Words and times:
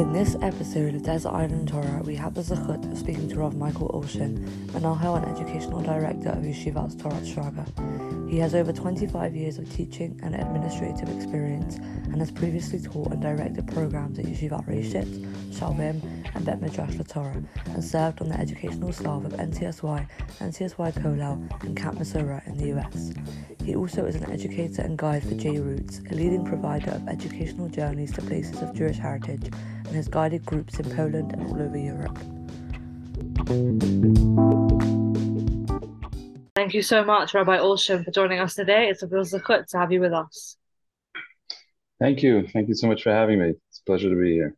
In 0.00 0.14
this 0.14 0.34
episode 0.40 0.94
of 0.94 1.02
Desert 1.02 1.28
Island 1.28 1.68
Torah, 1.68 2.00
we 2.02 2.14
have 2.14 2.32
the 2.32 2.40
zechut 2.40 2.90
of 2.90 2.96
speaking 2.96 3.28
to 3.28 3.36
Rav 3.36 3.54
Michael 3.54 3.90
Olshin, 3.90 4.48
Menahel 4.68 5.22
and 5.22 5.38
Educational 5.38 5.82
Director 5.82 6.30
of 6.30 6.38
Yeshivat 6.38 6.98
Torah 6.98 7.12
Shraga. 7.16 8.19
He 8.30 8.38
has 8.38 8.54
over 8.54 8.72
25 8.72 9.34
years 9.34 9.58
of 9.58 9.68
teaching 9.74 10.20
and 10.22 10.36
administrative 10.36 11.08
experience 11.08 11.78
and 11.78 12.18
has 12.20 12.30
previously 12.30 12.78
taught 12.78 13.10
and 13.10 13.20
directed 13.20 13.66
programs 13.66 14.20
at 14.20 14.24
Yeshivat 14.24 14.68
Reshit, 14.68 15.26
Shalvim, 15.52 16.00
and 16.36 16.44
Bet 16.44 16.62
Midrash 16.62 16.94
Torah, 17.08 17.42
and 17.66 17.84
served 17.84 18.20
on 18.22 18.28
the 18.28 18.38
educational 18.38 18.92
staff 18.92 19.24
of 19.24 19.32
NCSY, 19.32 20.06
NCSY 20.38 20.92
Kollel, 21.02 21.64
and 21.64 21.76
Camp 21.76 21.98
Mesorah 21.98 22.46
in 22.46 22.56
the 22.56 22.78
US. 22.78 23.12
He 23.64 23.74
also 23.74 24.06
is 24.06 24.14
an 24.14 24.30
educator 24.30 24.82
and 24.82 24.96
guide 24.96 25.24
for 25.24 25.34
JRoots, 25.34 26.12
a 26.12 26.14
leading 26.14 26.44
provider 26.44 26.92
of 26.92 27.08
educational 27.08 27.68
journeys 27.68 28.12
to 28.12 28.22
places 28.22 28.62
of 28.62 28.72
Jewish 28.72 28.98
heritage, 28.98 29.50
and 29.86 29.88
has 29.88 30.06
guided 30.06 30.46
groups 30.46 30.78
in 30.78 30.88
Poland 30.94 31.32
and 31.32 31.48
all 31.48 31.60
over 31.60 31.76
Europe. 31.76 32.16
Thank 36.54 36.74
you 36.74 36.82
so 36.82 37.04
much, 37.04 37.32
Rabbi 37.32 37.58
Olshin, 37.58 38.04
for 38.04 38.10
joining 38.10 38.40
us 38.40 38.54
today. 38.54 38.88
It's 38.88 39.02
a 39.02 39.06
real 39.06 39.24
zechut 39.24 39.66
to 39.68 39.78
have 39.78 39.92
you 39.92 40.00
with 40.00 40.12
us. 40.12 40.56
Thank 42.00 42.22
you. 42.22 42.46
Thank 42.52 42.68
you 42.68 42.74
so 42.74 42.88
much 42.88 43.02
for 43.02 43.12
having 43.12 43.38
me. 43.38 43.54
It's 43.68 43.80
a 43.80 43.84
pleasure 43.84 44.08
to 44.08 44.20
be 44.20 44.32
here. 44.32 44.56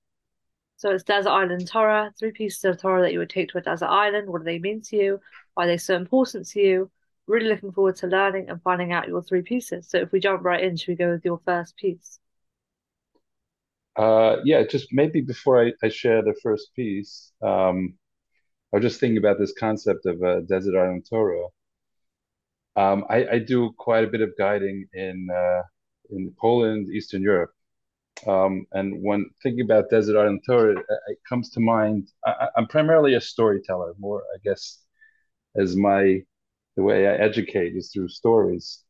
So 0.77 0.91
it's 0.91 1.05
Desert 1.05 1.31
Island 1.31 1.69
Torah, 1.69 2.13
three 2.19 2.33
pieces 2.33 2.65
of 2.65 2.81
Torah 2.81 3.03
that 3.03 3.13
you 3.13 3.19
would 3.19 3.31
take 3.31 3.51
to 3.51 3.59
a 3.59 3.61
desert 3.61 3.87
island. 3.87 4.29
What 4.29 4.39
do 4.39 4.45
they 4.45 4.59
mean 4.59 4.81
to 4.83 4.97
you? 4.97 5.21
Why 5.55 5.65
are 5.65 5.67
they 5.67 5.77
so 5.77 5.95
important 5.97 6.49
to 6.49 6.61
you? 6.61 6.91
Really 7.27 7.49
looking 7.49 7.73
forward 7.73 7.97
to 7.97 8.07
learning 8.07 8.49
and 8.49 8.61
finding 8.63 8.93
out 8.93 9.07
your 9.07 9.23
three 9.23 9.43
pieces. 9.43 9.89
So 9.89 9.99
if 9.99 10.13
we 10.13 10.19
jump 10.19 10.45
right 10.45 10.63
in, 10.63 10.77
should 10.77 10.89
we 10.89 10.97
go 10.97 11.11
with 11.11 11.25
your 11.25 11.41
first 11.45 11.77
piece? 11.77 12.19
Uh, 13.95 14.37
yeah, 14.45 14.63
just 14.65 14.89
maybe 14.91 15.21
before 15.21 15.65
I, 15.65 15.73
I 15.85 15.89
share 15.89 16.23
the 16.23 16.35
first 16.43 16.75
piece, 16.75 17.33
um, 17.43 17.95
I 18.73 18.79
was 18.79 18.85
just 18.85 18.99
thinking 18.99 19.19
about 19.19 19.39
this 19.39 19.53
concept 19.53 20.07
of 20.07 20.23
uh, 20.23 20.41
desert 20.41 20.77
island 20.77 21.07
Torah. 21.09 21.47
Um, 22.77 23.05
I, 23.11 23.27
I, 23.33 23.39
do 23.39 23.73
quite 23.77 24.05
a 24.05 24.07
bit 24.07 24.23
of 24.23 24.31
guiding 24.39 24.87
in 24.95 25.29
uh, 25.31 25.63
in 26.11 26.35
Poland, 26.41 26.89
Eastern 26.91 27.21
Europe, 27.21 27.53
um, 28.27 28.67
and 28.73 29.03
when 29.03 29.31
thinking 29.43 29.63
about 29.63 29.91
Desert 29.91 30.19
Island 30.19 30.43
Torah, 30.47 30.79
it 31.09 31.19
comes 31.29 31.51
to 31.51 31.61
mind. 31.61 32.09
I, 32.25 32.49
am 32.57 32.67
primarily 32.69 33.15
a 33.15 33.21
storyteller, 33.21 33.95
more 33.99 34.23
I 34.35 34.39
guess, 34.43 34.79
as 35.57 35.77
my 35.77 36.23
the 36.77 36.83
way 36.83 37.07
I 37.07 37.15
educate 37.17 37.77
is 37.77 37.91
through 37.93 38.09
stories. 38.09 38.83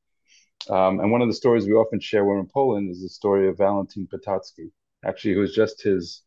Um, 0.71 1.01
and 1.01 1.11
one 1.11 1.23
of 1.23 1.29
the 1.29 1.35
stories 1.35 1.67
we 1.67 1.73
often 1.73 1.99
share 1.99 2.25
when 2.25 2.37
we're 2.37 2.43
in 2.43 2.49
Poland 2.53 2.91
is 2.91 3.03
the 3.03 3.09
story 3.09 3.49
of 3.49 3.59
Valentin 3.59 4.07
Potocki. 4.07 4.71
Actually, 5.05 5.35
it 5.35 5.39
was 5.39 5.55
just 5.55 5.83
his. 5.83 6.23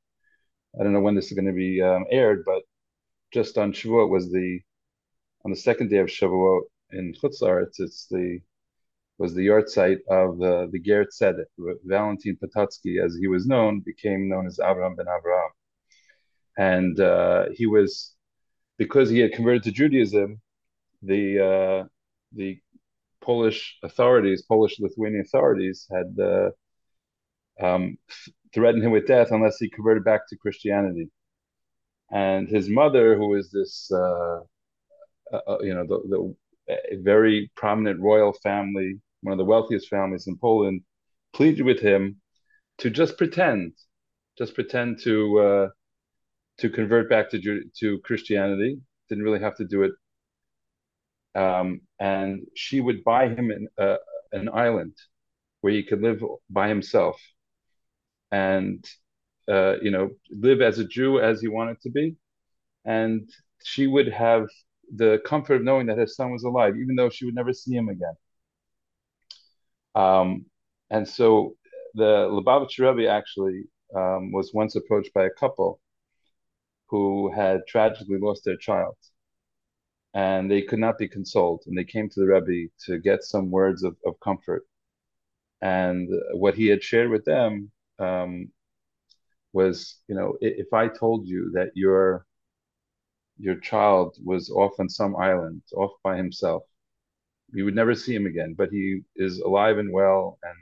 I 0.77 0.83
don't 0.83 0.91
know 0.91 0.99
when 0.99 1.15
this 1.15 1.27
is 1.27 1.33
going 1.33 1.47
to 1.47 1.53
be 1.53 1.81
um, 1.81 2.05
aired, 2.11 2.43
but 2.45 2.63
just 3.31 3.57
on 3.57 3.71
Shavuot 3.71 4.09
was 4.09 4.29
the 4.31 4.59
on 5.45 5.51
the 5.51 5.57
second 5.57 5.89
day 5.89 5.97
of 5.97 6.07
Shavuot 6.07 6.63
in 6.91 7.13
Chutzlar. 7.13 7.65
It's 7.67 8.07
the 8.07 8.39
was 9.17 9.33
the 9.33 9.47
yahrzeit 9.47 9.99
of 10.09 10.41
uh, 10.41 10.67
the 10.71 10.79
Ger 10.79 11.05
Tzedek. 11.05 11.45
Valentin 11.85 12.37
Potocki, 12.37 13.03
as 13.03 13.15
he 13.15 13.27
was 13.27 13.45
known, 13.47 13.79
became 13.79 14.27
known 14.27 14.45
as 14.45 14.59
Abraham 14.59 14.95
ben 14.95 15.05
Abraham. 15.07 15.49
And 16.57 16.99
uh, 16.99 17.45
he 17.53 17.65
was, 17.65 18.13
because 18.77 19.09
he 19.09 19.19
had 19.19 19.33
converted 19.33 19.63
to 19.63 19.71
Judaism, 19.71 20.41
the 21.01 21.39
uh, 21.39 21.87
the 22.33 22.59
Polish 23.21 23.77
authorities, 23.83 24.43
Polish 24.43 24.79
Lithuanian 24.79 25.21
authorities, 25.21 25.87
had 25.89 26.17
uh, 26.19 26.49
um, 27.61 27.97
threatened 28.53 28.83
him 28.83 28.91
with 28.91 29.07
death 29.07 29.31
unless 29.31 29.57
he 29.57 29.69
converted 29.69 30.03
back 30.03 30.27
to 30.29 30.37
Christianity. 30.37 31.09
And 32.11 32.47
his 32.47 32.69
mother, 32.69 33.15
who 33.15 33.29
was 33.29 33.49
this, 33.51 33.91
uh, 33.91 34.39
uh, 35.33 35.57
you 35.61 35.73
know, 35.73 35.85
the, 35.87 35.99
the 36.07 36.35
a 36.69 36.97
very 37.01 37.51
prominent 37.55 37.99
royal 37.99 38.33
family 38.33 38.99
one 39.25 39.33
of 39.33 39.39
the 39.39 39.45
wealthiest 39.45 39.89
families 39.89 40.27
in 40.27 40.37
Poland, 40.37 40.81
pleaded 41.33 41.65
with 41.65 41.79
him 41.79 42.21
to 42.77 42.89
just 42.89 43.17
pretend, 43.17 43.73
just 44.37 44.53
pretend 44.53 44.99
to 45.01 45.39
uh, 45.39 45.69
to 46.59 46.69
convert 46.69 47.09
back 47.09 47.31
to 47.31 47.63
to 47.79 47.99
Christianity. 47.99 48.79
Didn't 49.09 49.23
really 49.23 49.39
have 49.39 49.55
to 49.57 49.65
do 49.65 49.83
it. 49.83 49.91
Um, 51.39 51.81
and 51.99 52.45
she 52.55 52.79
would 52.79 53.03
buy 53.03 53.27
him 53.27 53.51
an, 53.51 53.67
uh, 53.77 53.97
an 54.31 54.49
island 54.49 54.93
where 55.61 55.73
he 55.73 55.83
could 55.83 56.01
live 56.01 56.21
by 56.49 56.69
himself, 56.69 57.19
and 58.31 58.85
uh, 59.49 59.75
you 59.81 59.89
know 59.89 60.11
live 60.29 60.61
as 60.61 60.77
a 60.77 60.85
Jew 60.85 61.19
as 61.19 61.41
he 61.41 61.47
wanted 61.47 61.81
to 61.81 61.89
be, 61.89 62.15
and 62.85 63.27
she 63.63 63.87
would 63.87 64.09
have 64.09 64.47
the 64.93 65.21
comfort 65.25 65.55
of 65.55 65.63
knowing 65.63 65.87
that 65.87 65.97
her 65.97 66.07
son 66.07 66.31
was 66.31 66.43
alive, 66.43 66.75
even 66.77 66.95
though 66.95 67.09
she 67.09 67.25
would 67.25 67.35
never 67.35 67.53
see 67.53 67.73
him 67.73 67.89
again. 67.89 68.13
Um, 69.95 70.45
and 70.89 71.07
so 71.07 71.55
the 71.93 72.27
Lubavitcher 72.29 72.95
Rebbe 72.95 73.09
actually 73.09 73.63
um, 73.95 74.31
was 74.31 74.53
once 74.53 74.75
approached 74.75 75.13
by 75.13 75.25
a 75.25 75.29
couple 75.29 75.79
who 76.87 77.31
had 77.31 77.65
tragically 77.67 78.19
lost 78.19 78.43
their 78.43 78.57
child. 78.57 78.95
And 80.13 80.49
they 80.49 80.61
could 80.61 80.79
not 80.79 80.97
be 80.97 81.07
consoled. 81.07 81.63
And 81.65 81.77
they 81.77 81.83
came 81.83 82.09
to 82.09 82.19
the 82.19 82.27
Rebbe 82.27 82.69
to 82.85 82.99
get 82.99 83.23
some 83.23 83.51
words 83.51 83.83
of, 83.83 83.97
of 84.05 84.19
comfort. 84.21 84.63
And 85.61 86.09
what 86.33 86.55
he 86.55 86.67
had 86.67 86.83
shared 86.83 87.09
with 87.09 87.25
them 87.25 87.71
um, 87.99 88.51
was, 89.51 89.97
you 90.07 90.15
know, 90.15 90.37
if 90.41 90.73
I 90.73 90.87
told 90.87 91.27
you 91.27 91.51
that 91.53 91.71
your 91.75 92.25
your 93.37 93.59
child 93.59 94.17
was 94.23 94.49
off 94.49 94.79
on 94.79 94.89
some 94.89 95.15
island, 95.15 95.61
off 95.75 95.91
by 96.03 96.17
himself, 96.17 96.63
You 97.53 97.65
would 97.65 97.75
never 97.75 97.95
see 97.95 98.15
him 98.15 98.25
again, 98.27 98.53
but 98.55 98.69
he 98.71 99.01
is 99.15 99.39
alive 99.39 99.77
and 99.79 99.91
well 99.93 100.39
and 100.43 100.55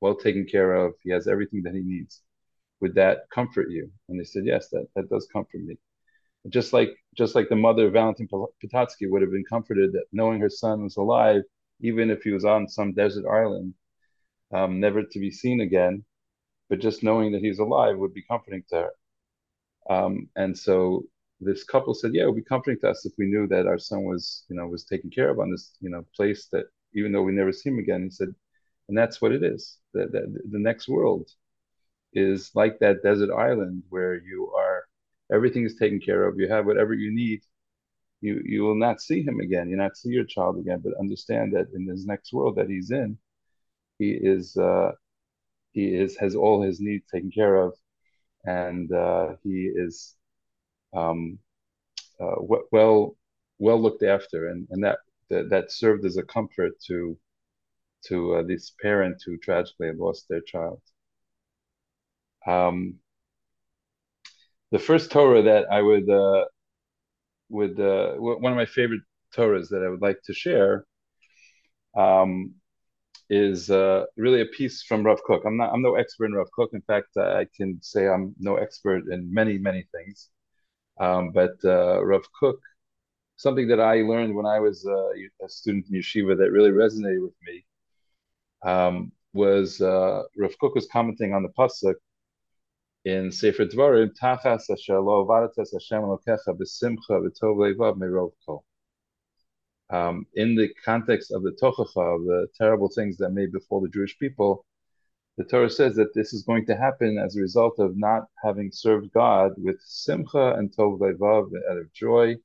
well 0.00 0.16
taken 0.16 0.46
care 0.46 0.74
of. 0.74 0.94
He 1.02 1.10
has 1.12 1.28
everything 1.28 1.62
that 1.64 1.74
he 1.74 1.82
needs. 1.82 2.22
Would 2.80 2.94
that 2.96 3.30
comfort 3.30 3.70
you? 3.70 3.90
And 4.08 4.18
they 4.20 4.24
said, 4.24 4.44
yes, 4.46 4.68
that, 4.70 4.86
that 4.96 5.10
does 5.10 5.28
comfort 5.32 5.62
me. 5.62 5.78
Just 6.50 6.72
like 6.72 6.90
just 7.16 7.34
like 7.34 7.48
the 7.48 7.56
mother 7.56 7.86
of 7.86 7.92
Valentin 7.94 8.28
Potocki 8.28 9.10
would 9.10 9.22
have 9.22 9.32
been 9.32 9.44
comforted 9.50 9.92
that 9.92 10.06
knowing 10.12 10.40
her 10.40 10.50
son 10.50 10.84
was 10.84 10.96
alive, 10.96 11.42
even 11.80 12.10
if 12.10 12.22
he 12.22 12.30
was 12.32 12.44
on 12.44 12.68
some 12.68 12.94
desert 12.94 13.26
island, 13.30 13.74
um, 14.52 14.80
never 14.80 15.02
to 15.04 15.18
be 15.20 15.30
seen 15.30 15.60
again, 15.60 16.04
but 16.70 16.80
just 16.80 17.02
knowing 17.04 17.32
that 17.32 17.42
he's 17.42 17.60
alive 17.60 17.98
would 17.98 18.14
be 18.14 18.22
comforting 18.22 18.64
to 18.70 18.76
her. 18.76 18.92
Um, 19.94 20.28
and 20.36 20.56
so 20.58 21.04
this 21.40 21.64
couple 21.64 21.94
said, 21.94 22.14
"Yeah, 22.14 22.24
it 22.24 22.26
would 22.26 22.36
be 22.36 22.42
comforting 22.42 22.80
to 22.80 22.90
us 22.90 23.06
if 23.06 23.12
we 23.18 23.26
knew 23.26 23.46
that 23.48 23.66
our 23.66 23.78
son 23.78 24.04
was, 24.04 24.44
you 24.48 24.56
know, 24.56 24.66
was 24.66 24.84
taken 24.84 25.10
care 25.10 25.30
of 25.30 25.38
on 25.40 25.50
this, 25.50 25.72
you 25.80 25.90
know, 25.90 26.04
place 26.16 26.46
that 26.52 26.66
even 26.94 27.12
though 27.12 27.22
we 27.22 27.32
never 27.32 27.52
see 27.52 27.70
him 27.70 27.78
again." 27.78 28.04
He 28.04 28.10
said, 28.10 28.34
and 28.88 28.98
that's 28.98 29.22
what 29.22 29.32
it 29.32 29.42
is. 29.44 29.78
That, 29.94 30.12
the 30.12 30.58
next 30.58 30.88
world 30.88 31.30
is 32.12 32.50
like 32.54 32.78
that 32.80 33.02
desert 33.02 33.30
island 33.32 33.84
where 33.88 34.16
you 34.16 34.52
are, 34.56 34.84
everything 35.32 35.64
is 35.64 35.76
taken 35.76 36.00
care 36.00 36.24
of. 36.24 36.38
You 36.38 36.48
have 36.48 36.66
whatever 36.66 36.94
you 36.94 37.14
need. 37.14 37.42
You 38.20 38.42
you 38.44 38.62
will 38.64 38.76
not 38.76 39.00
see 39.00 39.22
him 39.22 39.40
again. 39.40 39.70
You 39.70 39.76
not 39.76 39.96
see 39.96 40.10
your 40.10 40.24
child 40.24 40.58
again. 40.58 40.80
But 40.84 40.98
understand 41.00 41.54
that 41.54 41.68
in 41.74 41.86
this 41.86 42.04
next 42.06 42.32
world 42.32 42.56
that 42.56 42.68
he's 42.68 42.90
in, 42.90 43.18
he 43.98 44.10
is 44.12 44.56
uh, 44.56 44.92
he 45.72 45.94
is 45.94 46.16
has 46.18 46.34
all 46.36 46.62
his 46.62 46.80
needs 46.80 47.06
taken 47.12 47.30
care 47.30 47.56
of, 47.56 47.74
and 48.44 48.92
uh, 48.92 49.36
he 49.44 49.70
is 49.74 50.16
um, 50.92 51.38
uh, 52.20 52.36
well 52.72 53.16
well 53.58 53.80
looked 53.80 54.02
after, 54.02 54.48
and 54.48 54.66
and 54.70 54.84
that, 54.84 54.98
that 55.30 55.50
that 55.50 55.72
served 55.72 56.04
as 56.04 56.16
a 56.16 56.22
comfort 56.22 56.72
to 56.86 57.18
to 58.06 58.36
uh, 58.36 58.42
this 58.42 58.72
parent 58.82 59.22
who 59.24 59.36
tragically 59.38 59.88
had 59.88 59.98
lost 59.98 60.26
their 60.28 60.40
child. 60.42 60.80
Um, 62.46 63.00
the 64.70 64.78
first 64.78 65.10
Torah 65.10 65.42
that 65.42 65.70
I 65.70 65.82
would 65.82 66.08
uh, 66.08 66.44
would 67.48 67.78
uh, 67.80 68.14
one 68.14 68.52
of 68.52 68.56
my 68.56 68.66
favorite 68.66 69.02
Torahs 69.36 69.68
that 69.70 69.82
I 69.84 69.88
would 69.88 70.02
like 70.02 70.20
to 70.24 70.34
share 70.34 70.84
um, 71.96 72.54
is 73.30 73.70
uh, 73.70 74.04
really 74.16 74.40
a 74.42 74.46
piece 74.46 74.82
from 74.82 75.04
Rav 75.04 75.20
Kook. 75.24 75.44
I'm 75.46 75.56
not 75.56 75.72
I'm 75.72 75.82
no 75.82 75.96
expert 75.96 76.26
in 76.26 76.34
Rav 76.34 76.48
Kook. 76.56 76.70
In 76.72 76.82
fact, 76.82 77.16
I 77.16 77.46
can 77.56 77.80
say 77.82 78.08
I'm 78.08 78.34
no 78.38 78.56
expert 78.56 79.04
in 79.10 79.32
many 79.32 79.58
many 79.58 79.86
things. 79.94 80.28
Um, 81.00 81.32
but 81.32 81.56
uh, 81.64 82.04
Rav 82.04 82.24
Kook, 82.38 82.60
something 83.36 83.66
that 83.68 83.80
I 83.80 84.02
learned 84.02 84.34
when 84.34 84.44
I 84.44 84.60
was 84.60 84.86
uh, 84.86 85.44
a 85.44 85.48
student 85.48 85.86
in 85.90 85.98
yeshiva 85.98 86.36
that 86.36 86.52
really 86.52 86.70
resonated 86.70 87.22
with 87.22 87.34
me 87.42 87.64
um, 88.62 89.10
was 89.32 89.80
uh, 89.80 90.22
Rav 90.36 90.54
Kook 90.60 90.74
was 90.74 90.86
commenting 90.92 91.32
on 91.32 91.42
the 91.42 91.48
pasuk 91.58 91.94
in 93.06 93.32
Sefer 93.32 93.64
Dvarim, 93.64 94.10
Tachas 94.20 94.70
asher 94.70 95.00
lo 95.00 95.26
Hashem 95.26 96.02
Elokecha 96.02 96.48
b'simcha 96.48 96.96
v'tov 97.08 97.56
leivav 97.56 97.96
merov 97.96 98.32
kol. 98.44 98.62
Um, 99.88 100.26
in 100.34 100.54
the 100.54 100.68
context 100.84 101.32
of 101.32 101.42
the 101.42 101.52
tochacha, 101.52 102.14
of 102.14 102.24
the 102.24 102.46
terrible 102.56 102.90
things 102.94 103.16
that 103.16 103.30
may 103.30 103.46
befall 103.46 103.80
the 103.80 103.88
Jewish 103.88 104.18
people, 104.18 104.66
the 105.40 105.46
Torah 105.46 105.70
says 105.70 105.94
that 105.94 106.12
this 106.12 106.34
is 106.34 106.42
going 106.42 106.66
to 106.66 106.76
happen 106.76 107.16
as 107.16 107.34
a 107.34 107.40
result 107.40 107.78
of 107.78 107.96
not 107.96 108.24
having 108.44 108.70
served 108.70 109.10
God 109.14 109.52
with 109.56 109.80
simcha 109.80 110.52
and 110.52 110.70
tov 110.70 110.98
levav 111.00 111.50
out 111.70 111.78
of 111.78 111.90
joy 111.94 112.36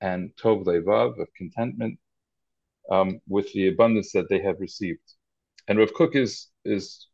and 0.00 0.30
tov 0.40 0.64
levav 0.64 1.20
of 1.20 1.26
contentment 1.36 1.98
um, 2.88 3.20
with 3.26 3.52
the 3.52 3.66
abundance 3.66 4.12
that 4.12 4.28
they 4.28 4.40
have 4.40 4.60
received. 4.60 5.12
And 5.66 5.76
Rav 5.76 5.92
Kook 5.92 6.14
is 6.14 6.46
is 6.64 7.08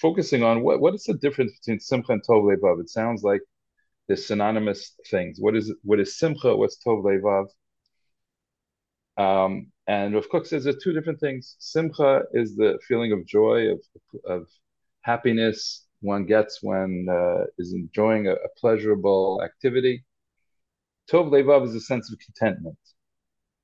focusing 0.00 0.44
on 0.44 0.62
what 0.62 0.80
what 0.80 0.94
is 0.94 1.02
the 1.02 1.14
difference 1.14 1.58
between 1.58 1.80
simcha 1.80 2.12
and 2.12 2.22
tov 2.22 2.44
levav. 2.44 2.80
It 2.80 2.88
sounds 2.88 3.24
like 3.24 3.40
they're 4.06 4.16
synonymous 4.16 4.94
things. 5.10 5.38
What 5.40 5.56
is 5.56 5.74
what 5.82 5.98
is 5.98 6.20
simcha? 6.20 6.54
What's 6.54 6.78
tov 6.86 7.02
levav? 7.02 7.46
Um, 9.16 9.72
and 9.90 10.14
Rav 10.14 10.28
Kook 10.28 10.46
says 10.46 10.62
there's 10.62 10.76
two 10.76 10.92
different 10.92 11.18
things. 11.18 11.56
Simcha 11.58 12.22
is 12.32 12.54
the 12.54 12.78
feeling 12.86 13.10
of 13.10 13.26
joy, 13.26 13.72
of, 13.72 13.80
of 14.24 14.46
happiness 15.00 15.84
one 16.00 16.26
gets 16.26 16.62
when 16.62 17.08
uh, 17.10 17.42
is 17.58 17.72
enjoying 17.72 18.28
a, 18.28 18.34
a, 18.34 18.48
pleasurable 18.56 19.42
activity. 19.44 20.04
Tov 21.10 21.32
Levav 21.32 21.66
is 21.66 21.74
a 21.74 21.80
sense 21.80 22.12
of 22.12 22.20
contentment, 22.20 22.78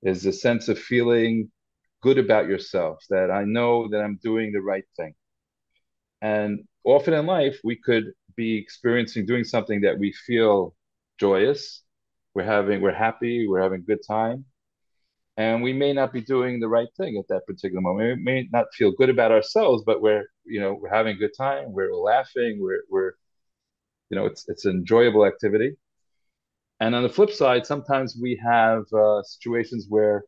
is 0.02 0.26
a 0.26 0.32
sense 0.32 0.67
of 0.67 0.81
feeling 0.81 1.49
good 2.02 2.19
about 2.19 2.49
yourself, 2.49 2.99
that 3.08 3.31
I 3.31 3.44
know 3.44 3.88
that 3.90 4.00
I'm 4.00 4.19
doing 4.20 4.50
the 4.50 4.61
right 4.61 4.84
thing. 4.96 5.14
And 6.23 6.64
often 6.82 7.14
in 7.14 7.25
life, 7.26 7.61
we 7.62 7.76
could 7.76 8.06
be 8.34 8.58
experiencing 8.58 9.26
doing 9.26 9.44
something 9.44 9.82
that 9.82 9.96
we 9.96 10.12
feel 10.26 10.75
joyous, 11.20 11.84
we're 12.34 12.43
having, 12.43 12.81
we're 12.81 12.93
happy, 13.06 13.46
we're 13.46 13.62
having 13.62 13.84
good 13.87 14.00
time 14.05 14.44
and 15.37 15.62
we 15.62 15.73
may 15.73 15.93
not 15.93 16.12
be 16.12 16.21
doing 16.21 16.61
the 16.61 16.69
right 16.69 16.88
thing 16.97 17.19
at 17.19 17.29
that 17.29 17.47
particular 17.47 17.81
moment. 17.81 18.19
We 18.19 18.25
may 18.25 18.49
not 18.53 18.67
feel 18.75 18.93
good 18.93 19.11
about 19.11 19.33
ourselves, 19.33 19.83
but 19.85 20.00
we're 20.00 20.25
you 20.44 20.61
know 20.61 20.75
we're 20.81 20.94
having 20.94 21.15
a 21.17 21.19
good 21.19 21.33
time. 21.37 21.73
We're 21.73 21.94
laughing. 21.94 22.59
We're 22.61 22.83
we're 22.91 23.12
you 24.11 24.17
know 24.17 24.27
it's 24.27 24.49
it's 24.49 24.65
an 24.65 24.73
enjoyable 24.73 25.27
activity. 25.27 25.77
And 26.81 26.94
on 26.94 27.03
the 27.03 27.09
flip 27.09 27.31
side, 27.31 27.67
sometimes 27.67 28.19
we 28.21 28.41
have 28.44 28.85
uh, 28.93 29.23
situations 29.23 29.87
where 29.88 30.25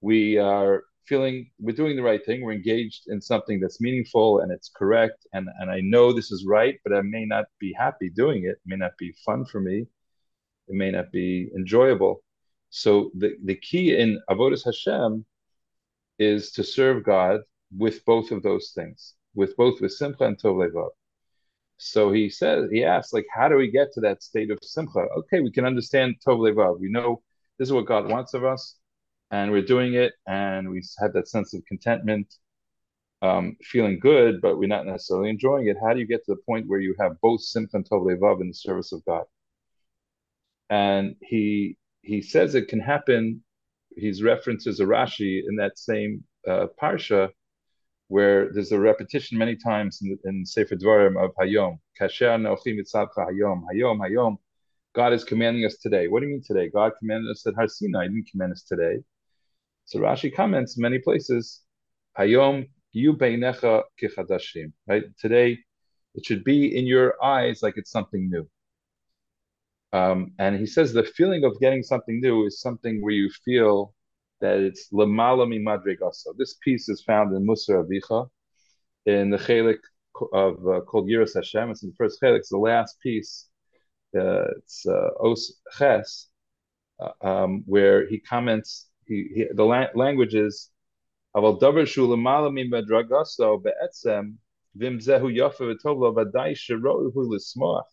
we 0.00 0.38
are 0.38 0.84
feeling 1.06 1.50
we're 1.58 1.76
doing 1.76 1.96
the 1.96 2.02
right 2.02 2.24
thing. 2.24 2.42
We're 2.42 2.52
engaged 2.52 3.04
in 3.08 3.20
something 3.20 3.60
that's 3.60 3.80
meaningful 3.80 4.40
and 4.40 4.52
it's 4.52 4.70
correct, 4.74 5.26
and 5.32 5.48
and 5.60 5.70
I 5.70 5.80
know 5.82 6.12
this 6.12 6.32
is 6.32 6.44
right, 6.48 6.78
but 6.84 6.94
I 6.94 7.02
may 7.02 7.24
not 7.26 7.46
be 7.60 7.72
happy 7.78 8.10
doing 8.10 8.44
it. 8.44 8.50
It 8.50 8.58
may 8.66 8.76
not 8.76 8.92
be 8.98 9.14
fun 9.24 9.44
for 9.44 9.60
me. 9.60 9.86
It 10.68 10.74
may 10.74 10.90
not 10.90 11.12
be 11.12 11.50
enjoyable 11.56 12.22
so 12.74 13.10
the, 13.14 13.36
the 13.44 13.54
key 13.54 13.94
in 13.94 14.18
Avodas 14.30 14.64
Hashem 14.64 15.26
is 16.18 16.52
to 16.52 16.64
serve 16.64 17.04
God 17.04 17.40
with 17.76 18.02
both 18.06 18.30
of 18.30 18.42
those 18.42 18.72
things, 18.74 19.12
with 19.34 19.54
both 19.58 19.82
with 19.82 19.92
Simcha 19.92 20.24
and 20.24 20.40
Tov 20.40 20.56
Levav. 20.56 20.88
So 21.76 22.10
he 22.12 22.30
says, 22.30 22.70
he 22.72 22.82
asks, 22.82 23.12
like, 23.12 23.26
how 23.30 23.50
do 23.50 23.56
we 23.56 23.70
get 23.70 23.92
to 23.92 24.00
that 24.00 24.22
state 24.22 24.50
of 24.50 24.58
Simcha? 24.62 25.00
Okay, 25.18 25.40
we 25.40 25.50
can 25.50 25.66
understand 25.66 26.16
Tov 26.26 26.38
Levav. 26.38 26.80
We 26.80 26.88
know 26.90 27.22
this 27.58 27.68
is 27.68 27.74
what 27.74 27.84
God 27.84 28.08
wants 28.08 28.32
of 28.32 28.42
us, 28.42 28.76
and 29.30 29.52
we're 29.52 29.60
doing 29.60 29.92
it, 29.92 30.14
and 30.26 30.70
we 30.70 30.82
have 30.98 31.12
that 31.12 31.28
sense 31.28 31.52
of 31.52 31.62
contentment, 31.66 32.34
um, 33.20 33.58
feeling 33.60 33.98
good, 33.98 34.40
but 34.40 34.56
we're 34.56 34.66
not 34.66 34.86
necessarily 34.86 35.28
enjoying 35.28 35.66
it. 35.66 35.76
How 35.78 35.92
do 35.92 36.00
you 36.00 36.06
get 36.06 36.24
to 36.24 36.34
the 36.34 36.40
point 36.46 36.68
where 36.68 36.80
you 36.80 36.94
have 36.98 37.20
both 37.20 37.42
Simcha 37.42 37.76
and 37.76 37.86
Tov 37.86 38.06
Levav 38.06 38.40
in 38.40 38.48
the 38.48 38.54
service 38.54 38.92
of 38.92 39.04
God? 39.04 39.24
And 40.70 41.16
he 41.20 41.76
he 42.02 42.20
says 42.20 42.54
it 42.54 42.68
can 42.68 42.80
happen. 42.80 43.42
He's 43.96 44.22
references 44.22 44.80
a 44.80 44.84
Rashi 44.84 45.42
in 45.48 45.56
that 45.56 45.78
same 45.78 46.24
uh, 46.46 46.66
parsha, 46.80 47.30
where 48.08 48.52
there's 48.52 48.72
a 48.72 48.80
repetition 48.80 49.38
many 49.38 49.56
times 49.56 50.00
in, 50.02 50.18
in 50.24 50.44
Sefer 50.44 50.76
Dvarim 50.76 51.22
of 51.22 51.30
Hayom. 51.40 51.78
Kasher 51.98 52.38
Nochim 52.38 52.78
Hayom, 53.16 53.62
Hayom, 53.72 53.98
Hayom. 53.98 54.36
God 54.94 55.12
is 55.12 55.24
commanding 55.24 55.64
us 55.64 55.76
today. 55.78 56.08
What 56.08 56.20
do 56.20 56.26
you 56.26 56.32
mean 56.32 56.42
today? 56.46 56.68
God 56.68 56.92
commanded 56.98 57.30
us 57.30 57.46
at 57.46 57.54
Har 57.54 57.68
Sinai. 57.68 58.08
He 58.08 58.14
didn't 58.14 58.30
command 58.30 58.52
us 58.52 58.62
today. 58.62 58.98
So 59.86 60.00
Rashi 60.00 60.34
comments 60.34 60.76
in 60.76 60.82
many 60.82 60.98
places, 60.98 61.62
Hayom 62.18 62.68
yu 62.92 63.14
beinecha 63.14 63.82
kichadashim. 64.00 64.72
Right? 64.86 65.04
Today, 65.18 65.58
it 66.14 66.26
should 66.26 66.44
be 66.44 66.76
in 66.76 66.86
your 66.86 67.14
eyes 67.22 67.62
like 67.62 67.74
it's 67.76 67.90
something 67.90 68.28
new. 68.28 68.46
Um, 69.92 70.32
and 70.38 70.58
he 70.58 70.66
says 70.66 70.92
the 70.92 71.04
feeling 71.04 71.44
of 71.44 71.60
getting 71.60 71.82
something 71.82 72.20
new 72.20 72.46
is 72.46 72.60
something 72.60 73.02
where 73.02 73.12
you 73.12 73.30
feel 73.44 73.94
that 74.40 74.58
it's 74.58 74.88
lemala 74.90 75.48
mi 75.48 75.58
madrigaso. 75.58 76.36
This 76.36 76.54
piece 76.64 76.88
is 76.88 77.02
found 77.02 77.34
in 77.36 77.46
Musar 77.46 77.84
Avicha, 77.84 78.28
in 79.06 79.30
the 79.30 79.36
chelik 79.36 79.78
of 80.32 80.66
uh, 80.66 80.80
called 80.80 81.08
Yiras 81.08 81.34
Hashem. 81.34 81.70
It's 81.70 81.82
in 81.82 81.90
the 81.90 81.96
first 81.96 82.20
chelik. 82.22 82.38
It's 82.38 82.48
the 82.48 82.58
last 82.58 83.00
piece. 83.00 83.48
Uh, 84.16 84.44
it's 84.58 84.86
uh, 84.86 85.10
Os 85.20 85.60
Ches, 85.76 86.28
uh, 87.00 87.26
um, 87.26 87.62
where 87.66 88.08
he 88.08 88.18
comments. 88.18 88.88
He, 89.06 89.28
he 89.34 89.46
the 89.52 89.64
la- 89.64 89.94
language 89.94 90.34
is 90.34 90.70
aval 91.36 91.60
davar 91.60 91.86
shu 91.86 92.06
lemala 92.06 92.52
mi 92.52 92.68
madragaso 92.68 93.62
be'etzem 93.62 94.36
vim 94.74 94.98
zehu 95.00 95.28
yafa 95.36 95.74
v'tovlo 95.74 96.14
v'adai 96.14 96.52
sherohu 96.52 97.12
l'smoach 97.14 97.91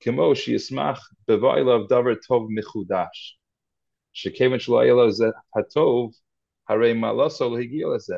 כמו 0.00 0.36
שישמח 0.36 1.10
בבואליו 1.28 1.86
דבר 1.86 2.14
טוב 2.28 2.48
מחודש. 2.50 3.40
שכיוון 4.12 4.58
שלא 4.58 4.80
היה 4.80 4.92
לו 4.92 5.10
זה 5.10 5.26
הטוב, 5.58 6.12
הרי 6.68 6.92
מעלוסו 6.92 7.50
לא 7.50 7.58
הגיע 7.58 7.86
לזה. 7.94 8.16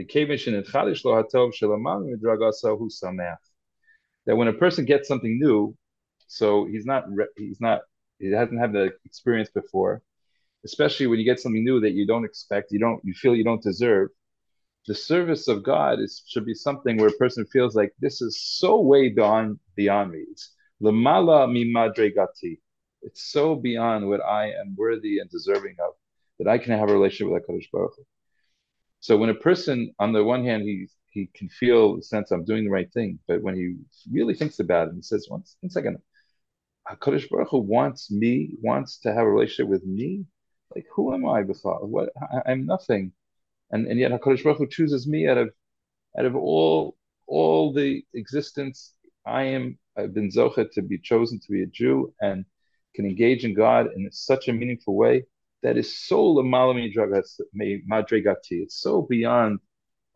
וכיוון 0.00 0.36
שנתחדש 0.36 1.04
לו 1.04 1.18
הטוב 1.18 1.52
שלמעלה 1.52 2.00
מדרגתו 2.12 2.68
הוא 2.68 2.90
שמח. 2.90 3.54
That 4.26 4.36
when 4.36 4.48
a 4.48 4.58
person 4.64 4.84
gets 4.84 5.06
something 5.08 5.38
new, 5.38 5.74
so 6.26 6.64
he's 6.64 6.86
not 6.86 7.02
he's 7.36 7.60
not 7.60 7.78
he 8.18 8.30
hasn't 8.30 8.60
had 8.64 8.72
the 8.72 8.86
experience 9.04 9.50
before, 9.50 10.02
especially 10.64 11.06
when 11.06 11.18
you 11.18 11.26
get 11.30 11.40
something 11.40 11.64
new 11.64 11.78
that 11.80 11.92
you 11.98 12.06
don't 12.06 12.24
expect, 12.24 12.72
you 12.72 12.80
don't 12.84 13.00
you 13.04 13.14
feel 13.22 13.34
you 13.36 13.44
don't 13.44 13.62
deserve. 13.70 14.08
The 14.86 14.94
service 14.94 15.44
of 15.48 15.62
God 15.62 15.94
is 16.00 16.22
should 16.30 16.46
be 16.46 16.54
something 16.54 16.96
where 16.96 17.12
a 17.12 17.22
person 17.22 17.44
feels 17.54 17.74
like 17.74 17.92
this 18.04 18.16
is 18.26 18.34
so 18.60 18.80
way 18.80 19.10
beyond 19.10 19.58
beyond 19.76 20.12
me. 20.12 20.22
It's 20.32 20.46
Lamala 20.81 21.47
mimadregati. 21.47 22.59
It's 23.01 23.31
so 23.31 23.55
beyond 23.55 24.07
what 24.07 24.21
I 24.21 24.51
am 24.51 24.75
worthy 24.75 25.19
and 25.19 25.29
deserving 25.29 25.75
of 25.79 25.93
that 26.37 26.47
I 26.47 26.57
can 26.57 26.77
have 26.77 26.89
a 26.89 26.93
relationship 26.93 27.33
with 27.33 27.43
HaKadosh 27.43 27.71
Baruch 27.71 27.93
Hu. 27.97 28.03
So 29.01 29.17
when 29.17 29.29
a 29.29 29.35
person, 29.35 29.93
on 29.99 30.13
the 30.13 30.23
one 30.23 30.43
hand, 30.43 30.63
he 30.63 30.87
he 31.11 31.29
can 31.33 31.49
feel 31.49 31.97
the 31.97 32.03
sense 32.03 32.31
I'm 32.31 32.45
doing 32.45 32.65
the 32.65 32.71
right 32.71 32.91
thing, 32.93 33.19
but 33.27 33.41
when 33.41 33.55
he 33.55 33.75
really 34.11 34.35
thinks 34.35 34.59
about 34.59 34.89
it 34.89 34.93
and 34.93 35.03
says, 35.03 35.25
one, 35.27 35.43
one 35.61 35.69
second, 35.69 35.97
uh, 36.87 36.95
HaKadosh 36.95 37.29
Baruch 37.29 37.49
Hu 37.49 37.57
wants 37.57 38.11
me, 38.11 38.55
wants 38.61 38.99
to 38.99 39.09
have 39.13 39.25
a 39.25 39.31
relationship 39.31 39.67
with 39.67 39.83
me. 39.85 40.25
Like, 40.75 40.85
who 40.93 41.13
am 41.13 41.27
I 41.27 41.41
before? 41.43 41.85
What 41.85 42.09
I, 42.21 42.51
am 42.51 42.65
nothing, 42.65 43.11
and 43.71 43.87
and 43.87 43.99
yet 43.99 44.11
HaKadosh 44.11 44.43
Baruch 44.43 44.59
Hu 44.59 44.67
chooses 44.67 45.07
me 45.07 45.27
out 45.27 45.37
of 45.37 45.49
out 46.17 46.25
of 46.25 46.35
all 46.35 46.95
all 47.25 47.73
the 47.73 48.03
existence. 48.13 48.93
I 49.25 49.43
am 49.43 49.77
I've 49.97 50.13
been 50.13 50.29
zochet 50.29 50.71
to 50.73 50.81
be 50.81 50.97
chosen 50.97 51.39
to 51.39 51.51
be 51.51 51.63
a 51.63 51.67
Jew 51.67 52.13
and 52.21 52.45
can 52.95 53.05
engage 53.05 53.43
in 53.45 53.53
God 53.53 53.87
in 53.95 54.09
such 54.11 54.47
a 54.47 54.53
meaningful 54.53 54.95
way 54.95 55.25
that 55.61 55.77
is 55.77 55.99
so 56.07 56.35
lamalami 56.35 56.93
madregati. 57.55 58.63
It's 58.63 58.79
so 58.79 59.01
beyond 59.01 59.59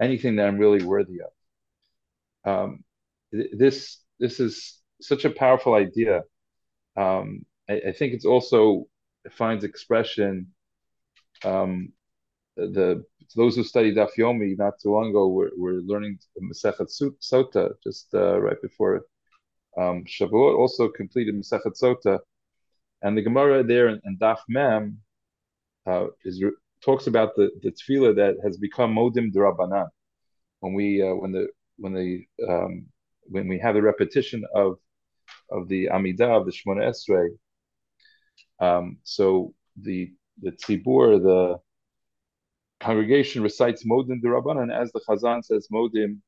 anything 0.02 0.38
that 0.38 0.48
I'm 0.48 0.58
really 0.58 0.84
worthy 0.86 1.20
of. 1.22 2.52
Um, 2.52 2.84
this 3.32 4.00
this 4.20 4.40
is 4.40 4.80
such 5.02 5.26
a 5.26 5.30
powerful 5.30 5.74
idea. 5.74 6.24
Um, 6.96 7.46
I, 7.70 7.82
I, 7.88 7.92
think 7.94 8.14
it's 8.14 8.26
also 8.26 8.86
finds 9.32 9.64
expression. 9.64 10.54
Um, 11.44 11.94
the 12.56 13.06
those 13.36 13.56
who 13.56 13.64
studied 13.64 13.96
Daf 13.98 14.12
Yomi 14.18 14.58
not 14.58 14.74
too 14.82 14.92
long 14.92 15.10
ago 15.10 15.28
were, 15.28 15.52
were 15.58 15.82
learning 15.82 16.20
Masechet 16.42 16.90
Sota 17.22 17.74
just 17.84 18.14
uh, 18.14 18.40
right 18.40 18.62
before 18.62 19.02
um, 19.78 20.04
Shavuot 20.06 20.58
also 20.58 20.90
completed 20.90 21.36
Masechet 21.36 21.80
Sota, 21.82 22.20
and 23.02 23.18
the 23.18 23.22
Gemara 23.22 23.64
there 23.64 23.90
in, 23.90 24.00
in 24.06 24.18
Daf 24.18 24.40
Mem 24.48 25.00
uh, 25.86 26.08
is 26.24 26.44
talks 26.84 27.08
about 27.08 27.36
the 27.36 27.50
the 27.62 27.72
tefillah 27.72 28.16
that 28.16 28.36
has 28.44 28.58
become 28.58 28.94
modim 28.94 29.32
derabanan. 29.34 29.88
When 30.60 30.74
we 30.74 31.02
uh, 31.02 31.16
when 31.16 31.32
the 31.32 31.48
when 31.78 31.94
the 31.94 32.26
um, 32.48 32.86
when 33.24 33.48
we 33.48 33.60
have 33.60 33.76
the 33.76 33.82
repetition 33.82 34.44
of 34.54 34.78
of 35.50 35.68
the 35.68 35.88
Amidah 35.88 36.40
of 36.40 36.46
the 36.46 36.52
Shemona 36.52 36.92
Esrei, 36.92 37.30
um, 38.60 38.98
so 39.04 39.54
the 39.82 40.12
the 40.42 40.52
tzibur 40.52 41.22
the 41.22 41.58
congregation 42.84 43.42
recites 43.42 43.86
modim 43.86 44.22
derabanan 44.22 44.70
as 44.82 44.92
the 44.92 45.02
Chazan 45.08 45.44
says 45.44 45.68
modim 45.72 46.20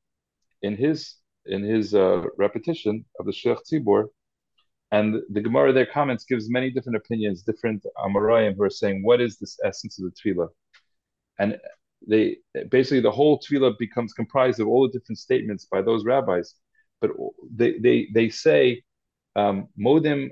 in 0.62 0.76
his 0.76 1.16
in 1.46 1.62
his 1.62 1.94
uh, 1.94 2.22
repetition 2.36 3.04
of 3.18 3.26
the 3.26 3.32
Sheikh 3.32 3.58
Tzibor. 3.66 4.06
And 4.92 5.08
the 5.30 5.40
Gemara 5.40 5.72
their 5.72 5.86
comments 5.86 6.24
gives 6.24 6.48
many 6.48 6.70
different 6.70 6.96
opinions, 6.96 7.42
different 7.42 7.84
Amoraim 8.04 8.54
who 8.56 8.62
are 8.62 8.70
saying, 8.70 9.02
what 9.02 9.20
is 9.20 9.36
this 9.38 9.58
essence 9.64 9.98
of 9.98 10.04
the 10.06 10.14
tefillah? 10.18 10.48
And 11.38 11.58
they 12.08 12.36
basically 12.70 13.00
the 13.00 13.10
whole 13.10 13.40
tefillah 13.40 13.78
becomes 13.78 14.12
comprised 14.12 14.60
of 14.60 14.68
all 14.68 14.82
the 14.86 14.92
different 14.96 15.18
statements 15.18 15.66
by 15.70 15.82
those 15.82 16.04
rabbis, 16.04 16.54
but 17.00 17.10
they 17.54 17.78
they 17.78 18.08
they 18.14 18.28
say 18.28 18.82
um, 19.34 19.68
modim 19.78 20.30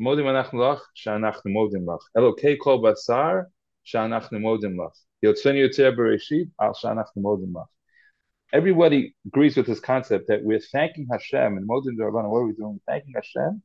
modim 0.00 0.26
anachnu 0.32 0.58
lach 0.64 0.82
shanachnu 1.02 1.48
modim 1.58 1.84
lach 1.90 2.04
elokei 2.16 2.56
kol 2.62 2.82
basar 2.82 3.46
shanachnu 3.86 4.40
modim 4.40 4.76
lach 4.76 4.96
yotzenu 5.24 5.68
yotzei 5.68 5.96
bereshit 5.96 6.50
al 6.60 6.74
shanachnu 6.74 7.18
modim 7.18 7.52
lach. 7.52 7.66
Everybody 8.52 9.14
agrees 9.26 9.56
with 9.56 9.66
this 9.66 9.80
concept 9.80 10.28
that 10.28 10.44
we're 10.44 10.60
thanking 10.60 11.08
Hashem 11.10 11.56
and 11.56 11.68
modim 11.68 11.96
Rabbanan. 11.98 12.30
What 12.30 12.38
are 12.38 12.46
we 12.46 12.52
doing? 12.52 12.80
Thanking 12.86 13.14
Hashem 13.14 13.62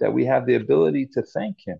that 0.00 0.12
we 0.12 0.24
have 0.24 0.46
the 0.46 0.54
ability 0.54 1.08
to 1.14 1.22
thank 1.22 1.58
Him. 1.64 1.78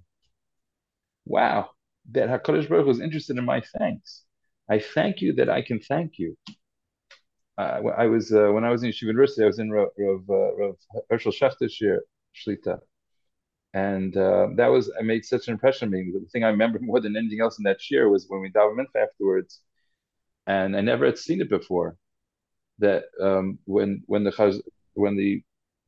Wow, 1.25 1.71
that 2.12 2.29
Hakadosh 2.29 2.69
Baruch 2.69 2.85
Hu 2.85 2.91
is 2.91 3.00
interested 3.00 3.38
in 3.38 3.45
my 3.45 3.62
thanks. 3.79 4.25
I 4.69 4.79
thank 4.79 5.21
you 5.21 5.33
that 5.35 5.49
I 5.49 5.62
can 5.62 5.81
thank 5.81 6.19
you. 6.19 6.37
Uh, 7.57 7.81
I 7.97 8.07
was 8.07 8.33
uh, 8.33 8.50
when 8.53 8.64
I 8.64 8.71
was 8.71 8.83
in 8.83 8.91
Yeshiva 8.91 9.03
University, 9.03 9.43
I 9.45 9.47
was 9.47 9.59
in 9.59 9.71
Rav, 9.71 9.88
Rav, 9.99 10.21
uh, 10.29 10.75
Rav 11.11 11.57
year, 11.81 12.03
Shlita, 12.35 12.79
and 13.75 14.16
uh, 14.16 14.49
that 14.57 14.69
was 14.69 14.90
I 14.99 15.02
made 15.02 15.25
such 15.25 15.49
an 15.49 15.52
impression 15.54 15.88
on 15.88 15.93
me. 15.93 16.12
The 16.12 16.26
thing 16.31 16.45
I 16.45 16.49
remember 16.49 16.78
more 16.83 17.00
than 17.00 17.16
anything 17.16 17.40
else 17.40 17.59
in 17.59 17.64
that 17.64 17.90
year 17.90 18.09
was 18.09 18.26
when 18.28 18.40
we 18.40 18.50
davened 18.50 18.78
mincha 18.78 19.02
afterwards, 19.02 19.61
and 20.47 20.76
I 20.76 20.81
never 20.81 21.04
had 21.07 21.19
seen 21.19 21.40
it 21.43 21.50
before. 21.50 21.97
That 22.78 23.04
um, 23.21 23.59
when 23.66 24.02
when 24.07 24.25
the 24.25 24.62
when 24.95 25.16
the 25.16 25.43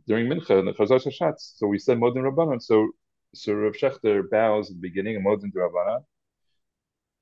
during 0.07 0.26
mincha 0.28 0.59
and 0.59 0.69
the 0.69 0.73
chazar 0.75 1.00
hashatz, 1.05 1.57
so 1.57 1.66
we 1.66 1.78
said 1.78 1.99
modin 1.99 2.23
rabbanon. 2.25 2.62
So 2.62 2.90
so 3.35 3.55
Rav 3.55 3.75
Shechter 3.75 4.28
bows 4.31 4.71
at 4.71 4.76
the 4.76 4.81
beginning 4.88 5.16
of 5.16 5.23
modin 5.23 5.52
rabbanon 5.52 6.05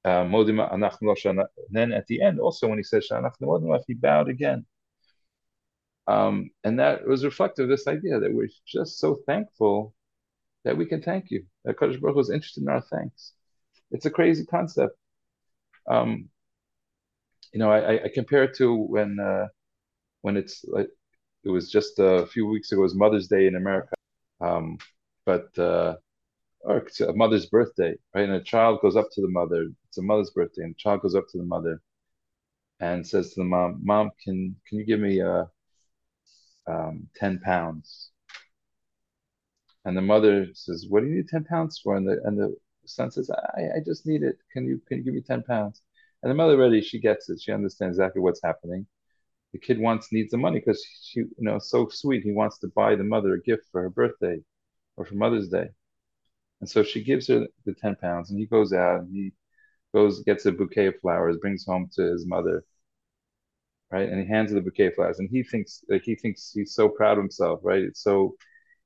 uh, 0.04 0.24
modim 0.24 0.58
anachnu 0.70 1.46
then 1.70 1.92
at 1.92 2.06
the 2.06 2.20
end, 2.22 2.38
also 2.38 2.68
when 2.68 2.78
he 2.78 2.84
says 2.84 3.06
shanachnu 3.10 3.42
modim 3.42 3.80
he 3.86 3.94
bowed 3.94 4.28
again. 4.28 4.66
Um, 6.06 6.50
and 6.62 6.78
that 6.78 7.06
was 7.06 7.24
reflective 7.24 7.64
of 7.64 7.70
this 7.70 7.86
idea 7.86 8.20
that 8.20 8.32
we're 8.32 8.50
just 8.66 8.98
so 8.98 9.14
thankful 9.26 9.94
that 10.64 10.76
we 10.76 10.86
can 10.86 11.02
thank 11.02 11.30
you. 11.30 11.44
That 11.64 11.78
Kaddish 11.78 12.00
Baruch 12.00 12.16
was 12.16 12.30
interested 12.30 12.62
in 12.62 12.68
our 12.68 12.80
thanks. 12.80 13.32
It's 13.90 14.06
a 14.06 14.10
crazy 14.10 14.44
concept. 14.44 14.96
Um, 15.88 16.28
you 17.52 17.60
know, 17.60 17.70
I, 17.70 18.04
I, 18.04 18.08
compare 18.12 18.44
it 18.44 18.56
to 18.56 18.74
when 18.74 19.18
uh, 19.20 19.46
when 20.22 20.36
it's 20.36 20.64
like 20.66 20.88
it 21.44 21.50
was 21.50 21.70
just 21.70 21.98
a 21.98 22.26
few 22.26 22.46
weeks 22.46 22.72
ago. 22.72 22.80
It 22.80 22.84
was 22.84 22.94
Mother's 22.94 23.28
Day 23.28 23.46
in 23.46 23.54
America, 23.54 23.94
um, 24.40 24.78
but 25.26 25.56
uh, 25.58 25.96
or 26.62 26.78
it's 26.78 27.00
a 27.00 27.12
mother's 27.12 27.46
birthday, 27.46 27.94
right? 28.14 28.24
And 28.24 28.32
a 28.32 28.42
child 28.42 28.80
goes 28.80 28.96
up 28.96 29.08
to 29.12 29.20
the 29.20 29.28
mother. 29.28 29.70
It's 29.88 29.98
a 29.98 30.02
mother's 30.02 30.30
birthday, 30.30 30.62
and 30.62 30.74
the 30.74 30.78
child 30.78 31.02
goes 31.02 31.14
up 31.14 31.28
to 31.30 31.38
the 31.38 31.44
mother 31.44 31.80
and 32.80 33.06
says 33.06 33.34
to 33.34 33.40
the 33.40 33.44
mom, 33.44 33.80
"Mom, 33.82 34.10
can 34.22 34.56
can 34.66 34.78
you 34.78 34.84
give 34.84 35.00
me 35.00 35.20
uh, 35.20 35.44
um, 36.66 37.08
ten 37.14 37.38
pounds?" 37.40 38.10
And 39.84 39.96
the 39.96 40.02
mother 40.02 40.48
says, 40.54 40.86
"What 40.88 41.00
do 41.02 41.08
you 41.08 41.16
need 41.16 41.28
ten 41.28 41.44
pounds 41.44 41.78
for?" 41.78 41.96
And 41.96 42.06
the 42.08 42.20
and 42.24 42.38
the 42.38 42.56
son 42.86 43.10
says, 43.10 43.30
"I 43.30 43.70
I 43.76 43.80
just 43.84 44.06
need 44.06 44.22
it. 44.22 44.38
Can 44.52 44.66
you 44.66 44.80
can 44.86 44.98
you 44.98 45.04
give 45.04 45.14
me 45.14 45.20
ten 45.22 45.42
pounds?" 45.42 45.82
And 46.22 46.30
the 46.30 46.34
mother 46.34 46.54
already 46.54 46.80
she 46.82 47.00
gets 47.00 47.28
it. 47.30 47.40
She 47.40 47.52
understands 47.52 47.98
exactly 47.98 48.22
what's 48.22 48.42
happening. 48.42 48.86
The 49.52 49.58
kid 49.60 49.78
wants 49.80 50.12
needs 50.12 50.32
the 50.32 50.38
money 50.38 50.60
because 50.60 50.84
she 51.02 51.20
you 51.20 51.28
know 51.38 51.58
so 51.58 51.88
sweet. 51.88 52.24
He 52.24 52.32
wants 52.32 52.58
to 52.60 52.68
buy 52.68 52.96
the 52.96 53.04
mother 53.04 53.34
a 53.34 53.42
gift 53.42 53.66
for 53.72 53.82
her 53.82 53.90
birthday 53.90 54.42
or 54.96 55.04
for 55.06 55.14
Mother's 55.16 55.48
Day. 55.48 55.70
And 56.60 56.68
so 56.68 56.82
she 56.82 57.04
gives 57.04 57.28
her 57.28 57.46
the 57.64 57.74
10 57.74 57.96
pounds 57.96 58.30
and 58.30 58.38
he 58.40 58.46
goes 58.46 58.72
out 58.72 59.02
and 59.02 59.14
he 59.14 59.32
goes, 59.94 60.22
gets 60.24 60.46
a 60.46 60.52
bouquet 60.52 60.86
of 60.88 61.00
flowers, 61.00 61.36
brings 61.38 61.64
home 61.66 61.88
to 61.94 62.02
his 62.02 62.26
mother. 62.26 62.64
Right. 63.90 64.08
And 64.08 64.20
he 64.20 64.26
hands 64.26 64.50
her 64.50 64.56
the 64.56 64.62
bouquet 64.62 64.86
of 64.86 64.94
flowers 64.94 65.18
and 65.20 65.28
he 65.30 65.42
thinks 65.42 65.84
like 65.88 66.02
he 66.02 66.16
thinks 66.16 66.52
he's 66.52 66.74
so 66.74 66.88
proud 66.88 67.12
of 67.12 67.24
himself, 67.24 67.60
right? 67.62 67.82
It's 67.82 68.02
so 68.02 68.36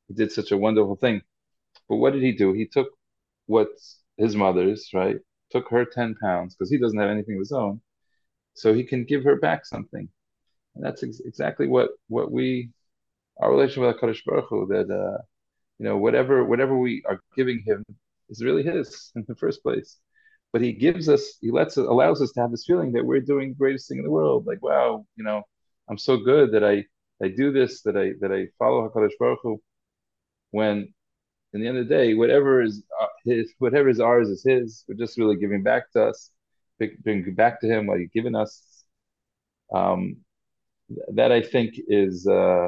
he 0.09 0.15
did 0.15 0.33
such 0.33 0.53
a 0.53 0.59
wonderful 0.59 0.97
thing. 0.97 1.23
But 1.89 1.97
what 1.97 2.13
did 2.13 2.23
he 2.23 2.33
do? 2.33 2.53
He 2.53 2.67
took 2.67 2.89
what's 3.47 4.01
his 4.17 4.37
mother's, 4.37 4.91
right? 4.95 5.17
Took 5.51 5.69
her 5.71 5.85
10 5.85 6.17
pounds 6.23 6.55
because 6.55 6.71
he 6.71 6.79
doesn't 6.79 6.99
have 6.99 7.11
anything 7.11 7.37
of 7.37 7.41
his 7.41 7.53
own. 7.53 7.81
So 8.55 8.75
he 8.75 8.85
can 8.85 9.05
give 9.05 9.25
her 9.25 9.37
back 9.37 9.67
something. 9.67 10.09
And 10.75 10.85
that's 10.85 11.03
ex- 11.03 11.21
exactly 11.25 11.69
what, 11.69 11.91
what 12.09 12.31
we, 12.33 12.71
our 13.41 13.51
relationship 13.51 13.83
with 13.85 13.97
HaKadosh 13.97 14.25
Baruch 14.27 14.47
Hu, 14.51 14.67
that, 14.69 14.91
uh, 14.91 15.23
you 15.79 15.85
know 15.85 15.97
whatever 15.97 16.45
whatever 16.45 16.77
we 16.77 17.03
are 17.09 17.21
giving 17.37 17.63
him 17.67 17.85
is 18.31 18.43
really 18.45 18.63
his 18.63 19.13
in 19.17 19.25
the 19.29 19.35
first 19.37 19.63
place 19.63 19.99
but 20.53 20.63
he 20.63 20.73
gives 20.73 21.09
us 21.09 21.37
he 21.41 21.51
lets 21.51 21.79
us 21.79 21.87
allows 21.87 22.23
us 22.23 22.33
to 22.33 22.41
have 22.41 22.51
this 22.51 22.65
feeling 22.67 22.93
that 22.93 23.05
we're 23.05 23.21
doing 23.21 23.51
the 23.51 23.55
greatest 23.55 23.89
thing 23.89 23.99
in 23.99 24.05
the 24.05 24.11
world 24.11 24.47
like 24.47 24.63
wow 24.63 25.05
you 25.17 25.25
know 25.25 25.43
i'm 25.89 25.99
so 25.99 26.17
good 26.17 26.53
that 26.53 26.65
i 26.65 26.85
i 27.23 27.29
do 27.29 27.53
this 27.53 27.83
that 27.83 27.97
i 27.97 28.13
that 28.21 28.33
i 28.33 28.47
follow 28.59 28.89
hakadosh 28.89 29.13
baruch 29.19 29.39
Hu. 29.43 29.61
When 30.51 30.93
in 31.53 31.61
the 31.61 31.69
end 31.69 31.79
of 31.79 31.89
the 31.89 31.95
day 31.95 32.15
whatever 32.15 32.63
is 32.63 32.83
uh, 33.01 33.07
his 33.25 33.53
whatever 33.59 33.89
is 33.89 34.01
ours 34.01 34.29
is 34.29 34.45
his. 34.45 34.85
We're 34.89 34.95
just 34.95 35.19
really 35.19 35.37
giving 35.37 35.63
back 35.63 35.91
to 35.93 36.05
us 36.05 36.31
bringing 37.03 37.35
back 37.35 37.61
to 37.61 37.67
him 37.67 37.87
what 37.87 37.99
he's 38.01 38.11
given 38.11 38.35
us. 38.35 38.85
Um 39.75 40.19
that 41.15 41.33
i 41.33 41.43
think 41.43 41.75
is 41.89 42.27
uh 42.27 42.67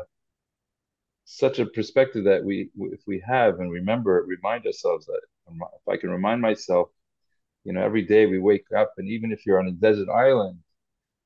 such 1.24 1.58
a 1.58 1.66
perspective 1.66 2.24
that 2.24 2.44
we 2.44 2.70
if 2.76 3.00
we 3.06 3.22
have 3.26 3.60
and 3.60 3.70
remember 3.70 4.24
remind 4.26 4.66
ourselves 4.66 5.06
that 5.06 5.20
if 5.48 5.88
i 5.88 5.96
can 5.96 6.10
remind 6.10 6.40
myself 6.40 6.90
you 7.64 7.72
know 7.72 7.82
every 7.82 8.02
day 8.02 8.26
we 8.26 8.38
wake 8.38 8.66
up 8.76 8.92
and 8.98 9.08
even 9.08 9.32
if 9.32 9.46
you're 9.46 9.60
on 9.60 9.68
a 9.68 9.72
desert 9.72 10.08
island 10.08 10.58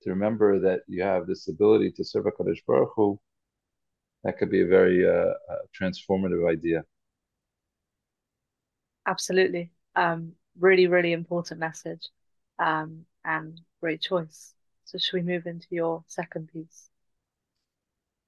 to 0.02 0.11
remember 0.11 0.61
that 0.61 0.80
you 0.87 1.02
have 1.02 1.26
this 1.26 1.49
ability 1.49 1.90
to 1.90 2.04
serve 2.04 2.26
HaKadosh 2.26 2.61
Baruch 2.66 2.92
Hu, 2.94 3.18
that 4.24 4.38
could 4.38 4.50
be 4.50 4.62
a 4.62 4.66
very 4.66 5.06
uh, 5.06 5.32
uh, 5.50 5.58
transformative 5.78 6.50
idea. 6.50 6.82
Absolutely. 9.06 9.70
Um, 9.94 10.32
really, 10.58 10.86
really 10.86 11.12
important 11.12 11.60
message 11.60 12.08
um, 12.58 13.04
and 13.24 13.60
great 13.80 14.00
choice. 14.00 14.54
So, 14.84 14.98
should 14.98 15.14
we 15.14 15.22
move 15.22 15.46
into 15.46 15.66
your 15.70 16.04
second 16.06 16.50
piece? 16.52 16.88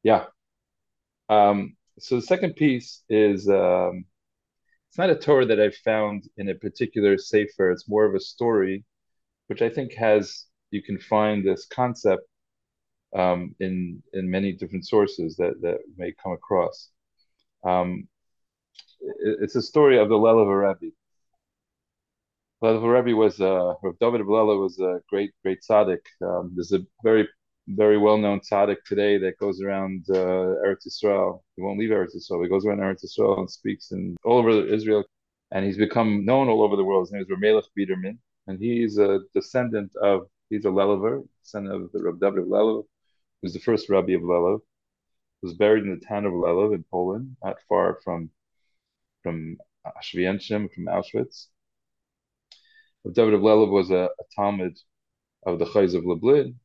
Yeah. 0.02 0.26
Um, 1.28 1.76
so 1.98 2.16
the 2.16 2.22
second 2.22 2.56
piece 2.56 3.02
is 3.08 3.48
um, 3.48 4.04
it's 4.88 4.98
not 4.98 5.10
a 5.10 5.16
Torah 5.16 5.46
that 5.46 5.60
I've 5.60 5.76
found 5.76 6.24
in 6.36 6.48
a 6.48 6.54
particular 6.54 7.16
sefer. 7.18 7.70
It's 7.70 7.88
more 7.88 8.04
of 8.04 8.14
a 8.14 8.20
story, 8.20 8.84
which 9.48 9.62
I 9.62 9.70
think 9.70 9.94
has 9.94 10.46
you 10.70 10.82
can 10.82 10.98
find 10.98 11.44
this 11.44 11.66
concept 11.66 12.22
um, 13.14 13.54
in 13.60 14.02
in 14.12 14.30
many 14.30 14.52
different 14.52 14.86
sources 14.86 15.36
that 15.36 15.60
that 15.62 15.78
may 15.96 16.12
come 16.22 16.32
across. 16.32 16.90
Um, 17.64 18.08
it, 19.00 19.38
it's 19.42 19.56
a 19.56 19.62
story 19.62 19.98
of 19.98 20.08
the 20.08 20.16
Lelev 20.16 20.48
Rebbe. 20.48 20.92
Lelev 22.62 23.04
Rebbe 23.04 23.16
was 23.16 23.40
uh, 23.40 23.74
David 24.00 24.22
Lelev 24.22 24.60
was 24.60 24.78
a 24.80 25.00
great 25.08 25.32
great 25.42 25.60
tzaddik. 25.68 26.00
Um, 26.22 26.52
there's 26.54 26.72
a 26.72 26.80
very 27.02 27.28
very 27.68 27.98
well-known 27.98 28.40
tzaddik 28.40 28.76
today 28.86 29.18
that 29.18 29.38
goes 29.38 29.60
around 29.60 30.04
uh, 30.10 30.54
Eretz 30.64 30.86
Yisrael. 30.86 31.42
He 31.56 31.62
won't 31.62 31.78
leave 31.78 31.90
Eretz 31.90 32.14
Yisrael. 32.16 32.42
He 32.42 32.48
goes 32.48 32.64
around 32.64 32.78
Eretz 32.78 33.04
Yisrael 33.04 33.38
and 33.38 33.50
speaks 33.50 33.90
in 33.90 34.16
all 34.24 34.38
over 34.38 34.66
Israel, 34.66 35.04
and 35.50 35.64
he's 35.64 35.76
become 35.76 36.24
known 36.24 36.48
all 36.48 36.62
over 36.62 36.76
the 36.76 36.84
world. 36.84 37.06
His 37.06 37.12
name 37.12 37.22
is 37.22 37.28
Ramelech 37.28 37.64
Biderman, 37.76 38.18
and 38.46 38.60
he's 38.60 38.98
a 38.98 39.20
descendant 39.34 39.92
of 39.96 40.28
he's 40.48 40.64
a 40.64 40.68
Lelever, 40.68 41.26
son 41.42 41.66
of 41.66 41.90
the 41.92 42.02
Rav 42.02 42.20
David 42.20 42.40
of 42.40 42.46
Lelev, 42.46 42.84
who's 43.42 43.52
the 43.52 43.60
first 43.60 43.88
Rabbi 43.88 44.12
of 44.12 44.22
Lelev. 44.22 44.60
Was 45.42 45.54
buried 45.54 45.84
in 45.84 45.90
the 45.90 46.04
town 46.06 46.24
of 46.24 46.32
Lelev 46.32 46.74
in 46.74 46.84
Poland, 46.90 47.36
not 47.44 47.56
far 47.68 48.00
from 48.02 48.30
from 49.22 49.58
Ashvienshim, 49.86 50.72
from 50.72 50.86
Auschwitz. 50.86 51.46
David 53.12 53.34
of 53.34 53.40
Lelev 53.40 53.70
was 53.70 53.90
a, 53.90 54.08
a 54.18 54.24
Talmud 54.34 54.76
of 55.44 55.58
the 55.58 55.66
Chayz 55.66 55.94
of 55.94 56.04
Lublin, 56.04 56.58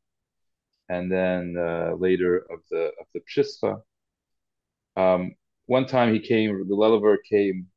and 0.89 1.11
then 1.11 1.55
uh, 1.57 1.93
later 1.97 2.37
of 2.37 2.59
the 2.69 2.91
of 2.99 3.05
the 3.13 3.21
Pshischa. 3.21 3.81
Um, 4.95 5.35
one 5.65 5.85
time 5.85 6.13
he 6.13 6.19
came, 6.19 6.67
the 6.67 6.75
Lelever 6.75 7.17
came 7.29 7.67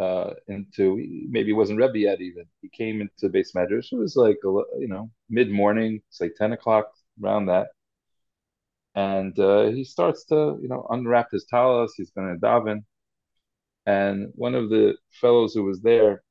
uh, 0.00 0.34
into 0.48 0.96
maybe 1.28 1.48
he 1.48 1.52
wasn't 1.52 1.78
Rebbe 1.78 1.98
yet 1.98 2.20
even. 2.20 2.44
He 2.62 2.68
came 2.68 3.00
into 3.00 3.28
beis 3.28 3.54
medrash. 3.54 3.92
It 3.92 3.96
was 3.96 4.16
like 4.16 4.38
you 4.44 4.88
know 4.88 5.10
mid 5.28 5.50
morning. 5.50 6.02
It's 6.08 6.20
like 6.20 6.34
ten 6.36 6.52
o'clock 6.52 6.90
around 7.22 7.46
that, 7.46 7.68
and 8.94 9.38
uh, 9.38 9.68
he 9.68 9.84
starts 9.84 10.24
to 10.26 10.58
you 10.62 10.68
know 10.68 10.86
unwrap 10.90 11.28
his 11.32 11.44
talis. 11.46 11.94
He's 11.96 12.10
going 12.10 12.34
to 12.34 12.40
daven, 12.40 12.84
and 13.86 14.32
one 14.34 14.54
of 14.54 14.70
the 14.70 14.96
fellows 15.10 15.54
who 15.54 15.64
was 15.64 15.80
there, 15.82 16.22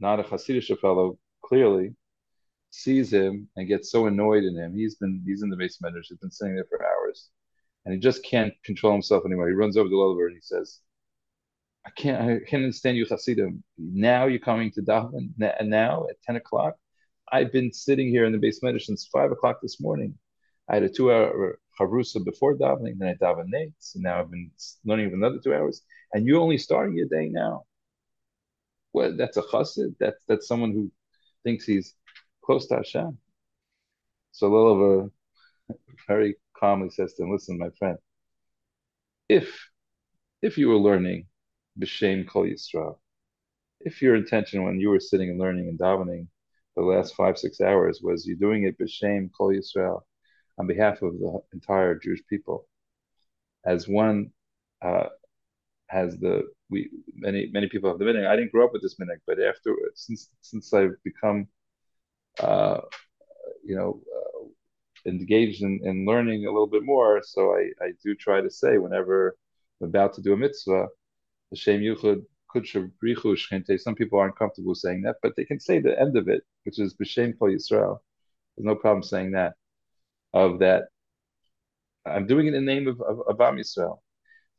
not 0.00 0.20
a 0.20 0.22
Hasidic 0.22 0.78
fellow, 0.80 1.18
clearly, 1.44 1.94
sees 2.70 3.12
him 3.12 3.48
and 3.56 3.68
gets 3.68 3.90
so 3.90 4.06
annoyed 4.06 4.44
in 4.44 4.56
him. 4.56 4.74
He's 4.76 4.96
been 4.96 5.22
he's 5.26 5.42
in 5.42 5.50
the 5.50 5.56
beis 5.56 5.80
medrash. 5.82 6.06
He's 6.08 6.18
been 6.18 6.30
sitting 6.30 6.54
there 6.56 6.66
for 6.68 6.84
hours, 6.84 7.30
and 7.84 7.94
he 7.94 8.00
just 8.00 8.24
can't 8.24 8.54
control 8.64 8.92
himself 8.92 9.24
anymore. 9.26 9.48
He 9.48 9.54
runs 9.54 9.76
over 9.76 9.88
to 9.88 10.02
Oliver 10.02 10.26
and 10.28 10.36
he 10.36 10.42
says, 10.42 10.80
"I 11.86 11.90
can't 11.90 12.20
I 12.22 12.38
can't 12.48 12.64
understand 12.64 12.96
you 12.96 13.06
Hasidim. 13.06 13.62
Now 13.78 14.26
you're 14.26 14.40
coming 14.40 14.70
to 14.72 14.82
daven, 14.82 15.32
and 15.40 15.70
now 15.70 16.06
at 16.10 16.20
ten 16.22 16.36
o'clock, 16.36 16.76
I've 17.30 17.52
been 17.52 17.72
sitting 17.72 18.08
here 18.08 18.24
in 18.24 18.32
the 18.32 18.38
basement 18.38 18.80
since 18.82 19.06
five 19.06 19.30
o'clock 19.32 19.60
this 19.62 19.80
morning. 19.80 20.18
I 20.68 20.74
had 20.74 20.82
a 20.84 20.88
two-hour 20.88 21.58
harusa 21.78 22.24
before 22.24 22.56
davening, 22.56 22.98
then 22.98 23.08
I 23.08 23.14
daven 23.14 23.50
nates, 23.52 23.94
and 23.94 24.04
now 24.04 24.20
I've 24.20 24.30
been 24.30 24.50
learning 24.84 25.10
for 25.10 25.16
another 25.16 25.38
two 25.42 25.54
hours. 25.54 25.82
And 26.12 26.26
you're 26.26 26.40
only 26.40 26.58
starting 26.58 26.96
your 26.96 27.08
day 27.08 27.28
now. 27.28 27.64
Well, 28.92 29.16
that's 29.16 29.36
a 29.36 29.42
chassid. 29.42 29.94
That's 29.98 30.22
that's 30.28 30.46
someone 30.46 30.72
who 30.72 30.92
thinks 31.44 31.64
he's 31.64 31.94
close 32.44 32.66
to 32.68 32.76
Hashem. 32.76 33.18
So 34.32 34.50
Lulav 34.50 35.10
very 36.06 36.36
calmly 36.54 36.90
says 36.90 37.14
to 37.14 37.22
him, 37.22 37.32
"Listen, 37.32 37.58
my 37.58 37.70
friend, 37.78 37.98
if 39.28 39.68
if 40.42 40.58
you 40.58 40.68
were 40.68 40.76
learning 40.76 41.26
b'shem 41.78 42.26
kol 42.28 42.44
Yisrael, 42.44 42.98
if 43.80 44.02
your 44.02 44.14
intention 44.16 44.64
when 44.64 44.78
you 44.80 44.90
were 44.90 45.00
sitting 45.00 45.30
and 45.30 45.38
learning 45.38 45.68
and 45.68 45.78
davening 45.78 46.28
the 46.76 46.82
last 46.82 47.14
five 47.14 47.38
six 47.38 47.60
hours 47.60 48.00
was 48.02 48.26
you 48.26 48.36
doing 48.36 48.64
it 48.64 48.78
b'shem 48.78 49.30
kol 49.36 49.48
Yisrael 49.48 50.02
on 50.58 50.66
behalf 50.66 51.02
of 51.02 51.18
the 51.18 51.40
entire 51.52 51.94
Jewish 51.94 52.22
people, 52.28 52.66
as 53.64 53.88
one 53.88 54.30
uh, 54.82 55.06
has 55.88 56.16
the 56.18 56.48
we 56.70 56.90
many 57.14 57.50
many 57.52 57.68
people 57.68 57.90
have 57.90 57.98
the 57.98 58.04
minhag. 58.04 58.26
I 58.26 58.36
didn't 58.36 58.52
grow 58.52 58.64
up 58.66 58.72
with 58.72 58.82
this 58.82 58.96
minhag, 58.96 59.20
but 59.26 59.40
after 59.40 59.74
since 59.94 60.30
since 60.40 60.72
I've 60.72 61.02
become 61.04 61.48
uh, 62.40 62.80
you 63.64 63.76
know 63.76 64.00
uh, 64.16 65.10
engaged 65.10 65.62
in, 65.62 65.80
in 65.84 66.06
learning 66.06 66.46
a 66.46 66.50
little 66.50 66.66
bit 66.66 66.84
more, 66.84 67.20
so 67.24 67.54
I, 67.54 67.70
I 67.84 67.92
do 68.04 68.14
try 68.14 68.40
to 68.40 68.50
say 68.50 68.78
whenever 68.78 69.36
I'm 69.80 69.88
about 69.88 70.14
to 70.14 70.22
do 70.22 70.32
a 70.32 70.36
mitzvah, 70.36 70.88
the 71.50 71.56
Shem 71.56 71.80
Yuchud 71.80 72.24
some 73.78 73.94
people 73.94 74.18
aren't 74.18 74.38
comfortable 74.38 74.74
saying 74.74 75.02
that, 75.02 75.16
but 75.22 75.34
they 75.36 75.44
can 75.44 75.58
say 75.58 75.78
the 75.78 75.98
end 75.98 76.16
of 76.16 76.28
it, 76.28 76.42
which 76.64 76.78
is 76.78 76.94
B'Shem 76.94 77.38
Kol 77.38 77.48
Yisrael. 77.48 77.98
There's 78.56 78.66
no 78.66 78.74
problem 78.74 79.02
saying 79.02 79.30
that. 79.32 79.54
Of 80.34 80.60
that, 80.60 80.84
I'm 82.06 82.26
doing 82.26 82.46
it 82.46 82.54
in 82.54 82.64
the 82.64 82.74
name 82.74 82.88
of, 82.88 83.00
of, 83.00 83.20
of 83.28 83.40
Am 83.40 83.56
Yisrael. 83.56 83.98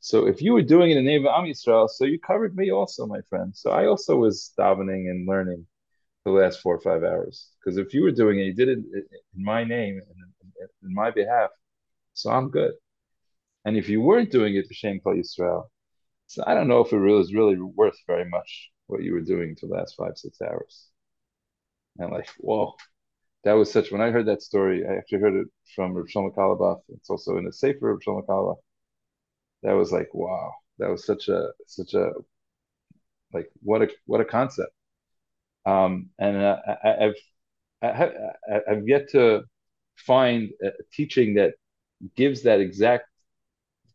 So 0.00 0.26
if 0.26 0.42
you 0.42 0.52
were 0.52 0.62
doing 0.62 0.90
it 0.90 0.96
in 0.96 1.04
the 1.04 1.10
name 1.10 1.26
of 1.26 1.32
Am 1.34 1.44
Yisrael, 1.44 1.88
so 1.88 2.04
you 2.04 2.18
covered 2.18 2.54
me 2.56 2.70
also, 2.70 3.06
my 3.06 3.20
friend. 3.28 3.52
So 3.56 3.70
I 3.70 3.86
also 3.86 4.16
was 4.16 4.52
davening 4.58 5.10
and 5.10 5.26
learning 5.26 5.66
the 6.24 6.30
last 6.30 6.60
four 6.60 6.74
or 6.76 6.80
five 6.80 7.02
hours. 7.02 7.50
Because 7.58 7.78
if 7.78 7.92
you 7.94 8.02
were 8.02 8.12
doing 8.12 8.38
it, 8.38 8.44
you 8.44 8.54
did 8.54 8.68
it 8.68 8.78
in 8.78 9.44
my 9.44 9.64
name 9.64 10.00
and 10.00 10.68
in 10.82 10.94
my 10.94 11.10
behalf, 11.10 11.50
so 12.12 12.30
I'm 12.30 12.50
good. 12.50 12.72
And 13.64 13.76
if 13.76 13.88
you 13.88 14.00
weren't 14.00 14.30
doing 14.30 14.54
it 14.54 14.66
for 14.66 14.74
Shem 14.74 15.00
Kol 15.00 15.14
Yisrael, 15.14 15.64
so 16.26 16.44
I 16.46 16.54
don't 16.54 16.68
know 16.68 16.80
if 16.80 16.92
it 16.92 16.96
really 16.98 17.20
is 17.20 17.34
really 17.34 17.58
worth 17.60 17.96
very 18.06 18.28
much 18.28 18.70
what 18.86 19.02
you 19.02 19.12
were 19.12 19.20
doing 19.20 19.56
the 19.60 19.66
last 19.66 19.96
five 19.96 20.16
six 20.16 20.40
hours. 20.40 20.88
And 21.98 22.10
like, 22.12 22.28
whoa, 22.38 22.74
that 23.44 23.52
was 23.54 23.72
such. 23.72 23.92
When 23.92 24.00
I 24.00 24.10
heard 24.10 24.26
that 24.26 24.42
story, 24.42 24.84
I 24.86 24.96
actually 24.96 25.20
heard 25.20 25.34
it 25.34 25.48
from 25.74 25.94
Rav 25.94 26.06
Shlomo. 26.06 26.80
It's 26.88 27.10
also 27.10 27.36
in 27.36 27.44
the 27.44 27.52
Sefer 27.52 27.90
of 27.90 28.00
Shlomo 28.00 28.26
Carlebach 28.26 28.56
that 29.64 29.72
was 29.72 29.90
like 29.90 30.08
wow 30.14 30.52
that 30.78 30.88
was 30.88 31.04
such 31.04 31.28
a 31.28 31.48
such 31.66 31.94
a 31.94 32.12
like 33.32 33.50
what 33.62 33.82
a 33.82 33.88
what 34.06 34.20
a 34.20 34.24
concept 34.24 34.72
um 35.66 36.10
and 36.18 36.36
uh, 36.36 36.58
I, 36.84 37.06
have 37.82 38.12
I, 38.52 38.60
I've 38.70 38.88
yet 38.88 39.10
to 39.10 39.42
find 39.96 40.50
a 40.62 40.70
teaching 40.92 41.34
that 41.34 41.54
gives 42.14 42.42
that 42.42 42.60
exact 42.60 43.08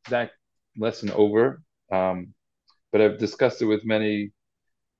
exact 0.05 0.33
lesson 0.77 1.11
over 1.11 1.61
um 1.91 2.33
but 2.91 3.01
I've 3.01 3.19
discussed 3.19 3.61
it 3.61 3.65
with 3.65 3.85
many 3.85 4.31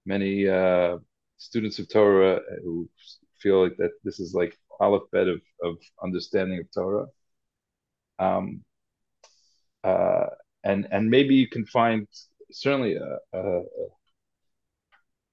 many 0.05 0.47
uh 0.47 0.97
students 1.37 1.79
of 1.79 1.89
Torah 1.89 2.41
who 2.63 2.89
feel 3.41 3.63
like 3.63 3.77
that 3.77 3.91
this 4.03 4.19
is 4.19 4.33
like 4.33 4.57
aleph 4.79 5.03
bet 5.11 5.27
of, 5.27 5.41
of 5.63 5.77
understanding 6.03 6.59
of 6.59 6.71
Torah. 6.71 7.07
Um 8.19 8.63
uh 9.83 10.27
and 10.63 10.87
and 10.91 11.09
maybe 11.09 11.35
you 11.35 11.47
can 11.47 11.65
find 11.65 12.07
certainly 12.51 12.95
a, 12.95 13.17
a, 13.33 13.59
a, 13.59 13.63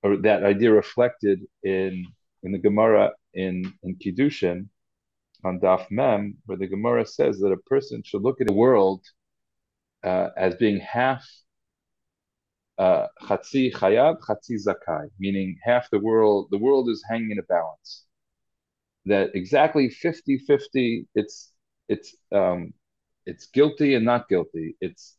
or 0.03 0.17
that 0.19 0.45
idea 0.45 0.71
reflected 0.71 1.41
in 1.63 2.07
in 2.43 2.53
the 2.53 2.59
Gemara 2.59 3.13
in 3.35 3.73
in 3.83 3.97
Kiddushin 3.97 4.69
on 5.45 5.61
Daf 5.61 5.91
Mem, 5.91 6.37
where 6.47 6.59
the 6.59 6.67
Gemara 6.67 7.07
says 7.07 7.39
that 7.41 7.53
a 7.53 7.69
person 7.69 8.03
should 8.05 8.23
look 8.23 8.41
at 8.41 8.47
the 8.47 8.53
world 8.53 9.03
uh, 10.05 10.29
as 10.37 10.55
being 10.57 10.81
half 10.81 11.23
uh, 11.23 11.46
chatzi 12.79 13.75
uh, 13.75 13.79
chayad, 13.79 14.21
chatzi 14.21 14.57
zakai, 14.67 15.11
meaning 15.19 15.59
half 15.65 15.91
the 15.91 15.99
world. 15.99 16.49
The 16.51 16.59
world 16.59 16.89
is 16.91 17.05
hanging 17.09 17.31
in 17.33 17.39
a 17.39 17.43
balance. 17.43 18.05
That 19.07 19.31
exactly 19.35 19.89
50-50, 19.89 21.07
It's 21.15 21.53
it's 21.89 22.17
um, 22.33 22.73
it's 23.25 23.47
guilty 23.47 23.95
and 23.95 24.05
not 24.05 24.29
guilty. 24.29 24.77
It's 24.81 25.17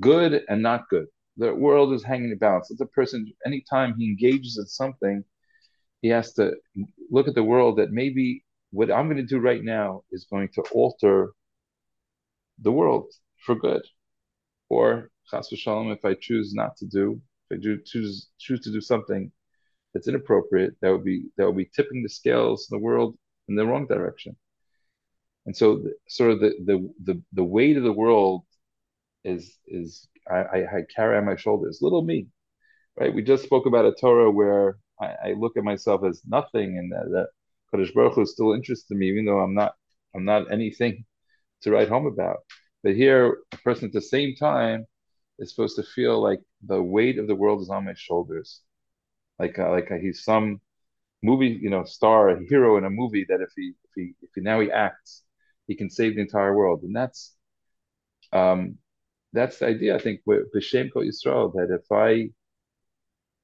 good 0.00 0.42
and 0.48 0.62
not 0.62 0.88
good. 0.88 1.06
The 1.36 1.54
world 1.54 1.92
is 1.94 2.02
hanging 2.02 2.26
in 2.26 2.32
a 2.32 2.36
balance. 2.36 2.70
It's 2.70 2.80
a 2.80 2.86
person, 2.86 3.32
anytime 3.46 3.94
he 3.98 4.06
engages 4.06 4.58
in 4.58 4.66
something, 4.66 5.22
he 6.02 6.08
has 6.08 6.34
to 6.34 6.54
look 7.10 7.28
at 7.28 7.34
the 7.36 7.44
world 7.44 7.78
that 7.78 7.92
maybe 7.92 8.44
what 8.72 8.90
I'm 8.92 9.06
going 9.06 9.18
to 9.18 9.24
do 9.24 9.40
right 9.40 9.62
now 9.64 10.04
is 10.12 10.26
going 10.30 10.50
to 10.54 10.62
alter 10.72 11.32
the 12.58 12.70
world 12.72 13.12
for 13.44 13.54
good. 13.54 13.82
Or, 14.70 15.10
chas 15.30 15.48
v'shalom, 15.52 15.94
if 15.94 16.04
I 16.04 16.14
choose 16.14 16.54
not 16.54 16.76
to 16.78 16.86
do, 16.86 17.20
if 17.50 17.58
I 17.58 17.60
do 17.60 17.78
choose 17.84 18.28
choose 18.38 18.60
to 18.62 18.72
do 18.72 18.80
something 18.80 19.32
that's 19.92 20.08
inappropriate, 20.08 20.74
that 20.80 20.90
would 20.90 21.04
be 21.04 21.24
that 21.36 21.46
would 21.46 21.56
be 21.56 21.70
tipping 21.74 22.02
the 22.02 22.08
scales 22.08 22.68
in 22.70 22.78
the 22.78 22.84
world 22.84 23.16
in 23.48 23.54
the 23.56 23.66
wrong 23.66 23.86
direction. 23.86 24.36
And 25.46 25.56
so, 25.56 25.76
the, 25.76 25.94
sort 26.08 26.32
of 26.32 26.40
the, 26.40 26.54
the 26.64 26.92
the 27.04 27.22
the 27.32 27.44
weight 27.44 27.76
of 27.76 27.84
the 27.84 27.92
world 27.92 28.44
is 29.24 29.58
is 29.66 30.08
I, 30.30 30.38
I, 30.38 30.82
carry 30.94 31.16
on 31.16 31.24
my 31.24 31.36
shoulders, 31.36 31.78
little 31.82 32.02
me, 32.02 32.26
right? 32.98 33.14
We 33.14 33.22
just 33.22 33.44
spoke 33.44 33.66
about 33.66 33.84
a 33.84 33.94
Torah 33.94 34.30
where 34.30 34.78
I, 35.00 35.06
I 35.06 35.32
look 35.38 35.56
at 35.56 35.64
myself 35.64 36.02
as 36.04 36.22
nothing, 36.26 36.78
and 36.78 36.92
that, 36.92 37.10
that 37.12 37.28
Kadosh 37.72 37.94
Baruch 37.94 38.14
Hu 38.14 38.22
is 38.22 38.32
still 38.32 38.52
interested 38.54 38.94
in 38.94 38.98
me, 38.98 39.08
even 39.08 39.24
though 39.24 39.40
I'm 39.40 39.54
not 39.54 39.74
I'm 40.14 40.24
not 40.24 40.50
anything 40.50 41.04
to 41.62 41.70
write 41.70 41.88
home 41.88 42.06
about. 42.06 42.38
But 42.82 42.94
here, 42.94 43.38
a 43.52 43.56
person 43.58 43.86
at 43.86 43.92
the 43.92 44.00
same 44.00 44.34
time 44.36 44.86
is 45.38 45.50
supposed 45.50 45.76
to 45.76 45.82
feel 45.82 46.20
like 46.22 46.40
the 46.64 46.82
weight 46.82 47.18
of 47.18 47.26
the 47.26 47.34
world 47.34 47.60
is 47.62 47.70
on 47.70 47.84
my 47.84 47.94
shoulders, 47.94 48.62
like 49.38 49.58
uh, 49.58 49.70
like 49.70 49.90
uh, 49.90 49.96
he's 49.96 50.24
some 50.24 50.60
movie, 51.22 51.58
you 51.60 51.70
know, 51.70 51.84
star, 51.84 52.30
a 52.30 52.44
hero 52.48 52.76
in 52.78 52.84
a 52.84 52.90
movie 52.90 53.26
that 53.28 53.40
if 53.40 53.50
he 53.56 53.74
if 53.84 53.90
he 53.94 54.14
if 54.22 54.30
he 54.34 54.40
now 54.40 54.60
he 54.60 54.70
acts, 54.70 55.22
he 55.66 55.74
can 55.74 55.90
save 55.90 56.14
the 56.14 56.20
entire 56.22 56.54
world, 56.56 56.82
and 56.82 56.94
that's 56.94 57.34
um 58.32 58.78
that's 59.32 59.58
the 59.58 59.66
idea. 59.66 59.96
I 59.96 59.98
think 59.98 60.20
with 60.26 60.52
B'Shem 60.54 60.92
Kol 60.92 61.04
Yisrael 61.04 61.52
that 61.54 61.74
if 61.74 61.90
I 61.92 62.30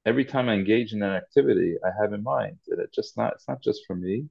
every 0.05 0.25
time 0.25 0.49
I 0.49 0.55
engage 0.55 0.93
in 0.93 1.03
an 1.03 1.13
activity, 1.13 1.75
I 1.85 1.89
have 2.01 2.13
in 2.13 2.23
mind 2.23 2.57
that 2.67 2.79
it's 2.79 2.95
just 2.95 3.17
not 3.17 3.33
it's 3.33 3.47
not 3.47 3.61
just 3.61 3.81
for 3.85 3.95
me. 3.95 4.29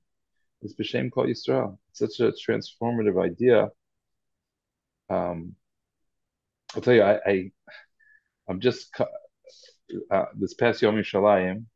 It's 0.63 0.75
B'Shem 0.75 1.11
Kol 1.13 1.27
Yisrael. 1.27 1.79
It's 1.91 2.01
such 2.01 2.21
a 2.21 2.33
transformative 2.33 3.23
idea. 3.23 3.71
Um, 5.11 5.57
I'll 6.75 6.83
tell 6.83 6.95
you, 6.95 7.03
I, 7.03 7.21
I 7.27 7.51
am 8.49 8.61
just 8.61 8.99
uh, 10.11 10.25
this 10.35 10.55
past 10.55 10.81
Yom 10.81 10.97
Yerushalayim. 10.97 11.67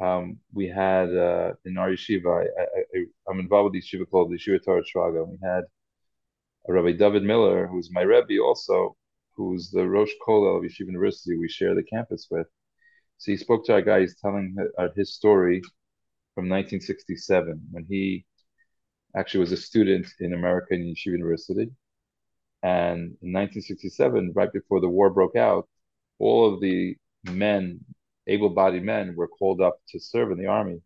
Um, 0.00 0.38
we 0.52 0.68
had 0.68 1.14
uh, 1.16 1.52
in 1.64 1.78
our 1.78 1.90
yeshiva. 1.90 2.44
I, 2.58 3.30
am 3.30 3.40
involved 3.40 3.72
with 3.72 3.82
the 3.82 3.98
yeshiva 3.98 4.10
called 4.10 4.32
the 4.32 4.36
Yeshiva 4.36 4.62
Torah 4.64 4.82
Shraga. 4.82 5.26
We 5.26 5.38
had 5.42 5.64
Rabbi 6.68 6.92
David 6.92 7.22
Miller, 7.22 7.66
who's 7.68 7.90
my 7.90 8.02
Rebbe 8.02 8.42
also, 8.42 8.96
who's 9.34 9.70
the 9.70 9.88
Rosh 9.88 10.12
Kollel 10.26 10.58
of 10.58 10.64
Yeshiva 10.64 10.86
University 10.86 11.38
we 11.38 11.48
share 11.48 11.74
the 11.74 11.82
campus 11.82 12.26
with. 12.30 12.46
So 13.18 13.32
he 13.32 13.38
spoke 13.38 13.64
to 13.66 13.74
our 13.74 13.82
guy, 13.82 14.00
he's 14.00 14.16
telling 14.20 14.56
his 14.96 15.14
story 15.14 15.62
from 16.34 16.48
1967 16.48 17.68
when 17.70 17.86
he 17.88 18.26
actually 19.16 19.40
was 19.40 19.52
a 19.52 19.56
student 19.56 20.06
in 20.20 20.34
American 20.34 20.80
Yeshiva 20.82 21.12
University. 21.12 21.70
And 22.62 23.16
in 23.22 23.32
1967, 23.32 24.32
right 24.34 24.52
before 24.52 24.80
the 24.80 24.88
war 24.88 25.10
broke 25.10 25.36
out, 25.36 25.68
all 26.18 26.52
of 26.52 26.60
the 26.60 26.96
men, 27.24 27.80
able 28.26 28.50
bodied 28.50 28.84
men, 28.84 29.16
were 29.16 29.28
called 29.28 29.60
up 29.60 29.80
to 29.88 29.98
serve 29.98 30.30
in 30.30 30.38
the 30.38 30.46
army 30.46 30.82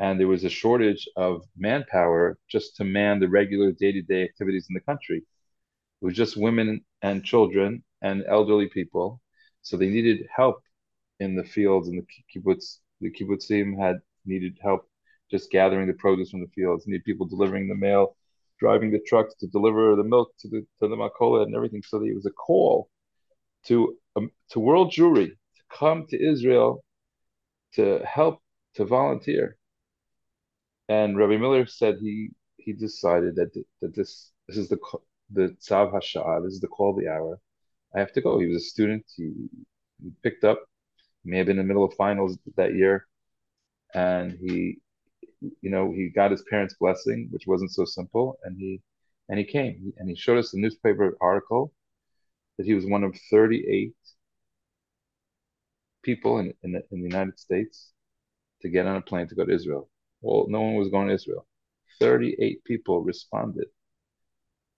and 0.00 0.18
there 0.18 0.26
was 0.26 0.44
a 0.44 0.48
shortage 0.48 1.06
of 1.14 1.44
manpower 1.56 2.38
just 2.48 2.74
to 2.76 2.84
man 2.84 3.20
the 3.20 3.28
regular 3.28 3.70
day-to-day 3.70 4.24
activities 4.24 4.66
in 4.68 4.74
the 4.74 4.80
country. 4.80 5.18
It 5.18 6.04
was 6.04 6.14
just 6.14 6.38
women 6.38 6.80
and 7.02 7.22
children 7.22 7.84
and 8.00 8.24
elderly 8.26 8.66
people, 8.66 9.20
so 9.60 9.76
they 9.76 9.90
needed 9.90 10.26
help 10.34 10.62
in 11.20 11.36
the 11.36 11.44
fields 11.44 11.88
and 11.88 12.02
the 12.02 12.06
kibbutz. 12.34 12.78
The 13.02 13.10
kibbutzim 13.10 13.78
had 13.78 13.96
needed 14.24 14.58
help 14.62 14.88
just 15.30 15.50
gathering 15.50 15.86
the 15.86 15.92
produce 15.92 16.30
from 16.30 16.40
the 16.40 16.48
fields. 16.54 16.86
Need 16.86 17.04
people 17.04 17.26
delivering 17.26 17.68
the 17.68 17.74
mail, 17.74 18.16
driving 18.60 18.90
the 18.90 19.00
trucks 19.06 19.34
to 19.40 19.46
deliver 19.48 19.96
the 19.96 20.04
milk 20.04 20.32
to 20.40 20.48
the 20.48 20.60
to 20.78 20.88
the 20.88 20.96
makola 20.96 21.42
and 21.42 21.54
everything. 21.54 21.82
So 21.82 22.02
it 22.02 22.14
was 22.14 22.26
a 22.26 22.30
call 22.30 22.88
to 23.66 23.96
um, 24.16 24.30
to 24.50 24.60
world 24.60 24.92
Jewry 24.92 25.28
to 25.28 25.62
come 25.78 26.06
to 26.08 26.30
Israel 26.32 26.84
to 27.74 28.00
help 28.04 28.40
to 28.74 28.84
volunteer. 28.84 29.56
And 30.88 31.16
Rabbi 31.16 31.36
Miller 31.36 31.66
said 31.66 31.96
he 32.00 32.30
he 32.58 32.72
decided 32.72 33.36
that 33.36 33.50
that 33.80 33.94
this 33.94 34.32
this 34.48 34.56
is 34.56 34.68
the 34.68 34.78
the 35.32 35.56
tzav 35.60 35.92
hashah, 35.92 36.42
this 36.44 36.54
is 36.54 36.60
the 36.60 36.68
call 36.68 36.90
of 36.90 37.02
the 37.02 37.08
hour. 37.08 37.40
I 37.94 37.98
have 38.00 38.12
to 38.12 38.20
go. 38.20 38.38
He 38.38 38.46
was 38.46 38.56
a 38.56 38.66
student. 38.66 39.04
He, 39.16 39.32
he 40.02 40.10
picked 40.22 40.44
up. 40.44 40.62
May 41.24 41.38
have 41.38 41.46
been 41.46 41.58
in 41.58 41.64
the 41.64 41.68
middle 41.68 41.84
of 41.84 41.92
finals 41.94 42.38
that 42.56 42.74
year, 42.74 43.06
and 43.94 44.38
he, 44.40 44.78
you 45.40 45.70
know, 45.70 45.92
he 45.92 46.08
got 46.10 46.30
his 46.30 46.42
parents' 46.50 46.74
blessing, 46.78 47.28
which 47.30 47.46
wasn't 47.46 47.72
so 47.72 47.84
simple, 47.84 48.38
and 48.44 48.56
he 48.58 48.82
and 49.28 49.38
he 49.38 49.44
came 49.44 49.92
and 49.98 50.08
he 50.08 50.16
showed 50.16 50.38
us 50.38 50.54
a 50.54 50.58
newspaper 50.58 51.16
article 51.20 51.72
that 52.58 52.66
he 52.66 52.74
was 52.74 52.86
one 52.86 53.04
of 53.04 53.16
38 53.30 53.94
people 56.02 56.38
in 56.38 56.52
in 56.62 56.72
the, 56.72 56.82
in 56.90 56.98
the 57.02 57.08
United 57.08 57.38
States 57.38 57.92
to 58.62 58.68
get 58.68 58.86
on 58.86 58.96
a 58.96 59.00
plane 59.00 59.28
to 59.28 59.34
go 59.34 59.44
to 59.44 59.54
Israel. 59.54 59.88
Well, 60.22 60.46
no 60.48 60.60
one 60.60 60.74
was 60.74 60.88
going 60.88 61.08
to 61.08 61.14
Israel. 61.14 61.46
38 62.00 62.64
people 62.64 63.02
responded. 63.02 63.66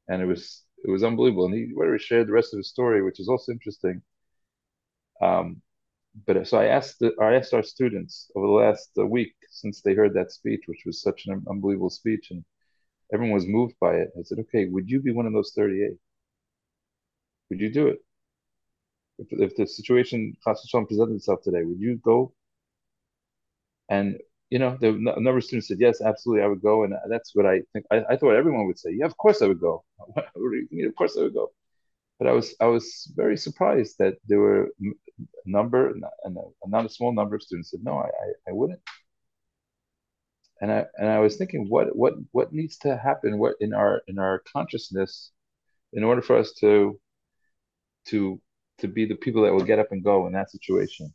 And 0.08 0.22
it 0.22 0.26
was 0.26 0.62
it 0.84 0.90
was 0.90 1.04
unbelievable. 1.04 1.46
And 1.46 1.54
he 1.54 1.70
whatever 1.74 1.98
shared 1.98 2.28
the 2.28 2.32
rest 2.32 2.54
of 2.54 2.58
his 2.58 2.68
story, 2.68 3.02
which 3.02 3.20
is 3.20 3.28
also 3.28 3.52
interesting. 3.52 4.02
Um, 5.20 5.62
but 6.26 6.46
so 6.46 6.58
I 6.58 6.66
asked 6.66 6.98
the, 7.00 7.12
I 7.20 7.34
asked 7.34 7.54
our 7.54 7.62
students 7.62 8.30
over 8.36 8.46
the 8.46 8.52
last 8.52 8.90
uh, 8.98 9.06
week 9.06 9.34
since 9.50 9.80
they 9.80 9.94
heard 9.94 10.14
that 10.14 10.32
speech, 10.32 10.62
which 10.66 10.82
was 10.86 11.02
such 11.02 11.26
an 11.26 11.44
unbelievable 11.48 11.90
speech, 11.90 12.30
and 12.30 12.44
everyone 13.12 13.34
was 13.34 13.46
moved 13.46 13.76
by 13.80 13.96
it. 13.96 14.10
I 14.18 14.22
said, 14.24 14.40
"Okay, 14.40 14.66
would 14.66 14.90
you 14.90 15.00
be 15.00 15.12
one 15.12 15.26
of 15.26 15.32
those 15.34 15.52
38? 15.54 15.98
Would 17.50 17.60
you 17.60 17.70
do 17.72 17.86
it? 17.88 18.00
If, 19.16 19.28
if 19.32 19.56
the 19.56 19.66
situation 19.66 20.36
presented 20.44 21.14
itself 21.14 21.40
today, 21.42 21.64
would 21.64 21.80
you 21.80 21.96
go 21.96 22.34
and 23.88 24.18
you 24.50 24.58
know, 24.58 24.76
the 24.78 24.88
a 24.90 24.92
number 25.20 25.38
of 25.38 25.44
students 25.44 25.68
said 25.68 25.78
yes, 25.80 26.02
absolutely, 26.02 26.44
I 26.44 26.46
would 26.46 26.60
go, 26.60 26.84
and 26.84 26.92
that's 27.08 27.34
what 27.34 27.46
I 27.46 27.62
think. 27.72 27.86
I, 27.90 28.02
I 28.10 28.16
thought 28.16 28.36
everyone 28.36 28.66
would 28.66 28.78
say, 28.78 28.90
yeah, 28.92 29.06
of 29.06 29.16
course 29.16 29.40
I 29.40 29.46
would 29.46 29.60
go. 29.60 29.82
of 30.16 30.94
course 30.98 31.16
I 31.16 31.22
would 31.22 31.32
go. 31.32 31.52
But 32.18 32.28
I 32.28 32.32
was 32.32 32.54
I 32.60 32.66
was 32.66 33.12
very 33.16 33.36
surprised 33.36 33.96
that 33.98 34.16
there 34.28 34.40
were 34.40 34.70
number 35.44 35.90
and 35.90 36.04
not 36.66 36.86
a 36.86 36.88
small 36.88 37.12
number 37.12 37.36
of 37.36 37.42
students 37.42 37.70
said 37.70 37.80
no, 37.82 37.98
I, 37.98 38.06
I, 38.06 38.50
I 38.50 38.52
wouldn't. 38.52 38.80
And 40.60 40.70
I 40.70 40.86
and 40.96 41.08
I 41.08 41.18
was 41.18 41.36
thinking, 41.36 41.66
what 41.68 41.96
what 41.96 42.14
what 42.30 42.52
needs 42.52 42.78
to 42.78 42.96
happen? 42.96 43.38
What 43.38 43.56
in 43.60 43.74
our 43.74 44.02
in 44.06 44.18
our 44.18 44.42
consciousness, 44.52 45.32
in 45.92 46.04
order 46.04 46.22
for 46.22 46.36
us 46.36 46.52
to 46.60 47.00
to 48.06 48.40
to 48.78 48.88
be 48.88 49.04
the 49.04 49.16
people 49.16 49.42
that 49.42 49.52
will 49.52 49.64
get 49.64 49.78
up 49.78 49.92
and 49.92 50.04
go 50.04 50.26
in 50.26 50.32
that 50.34 50.50
situation. 50.50 51.12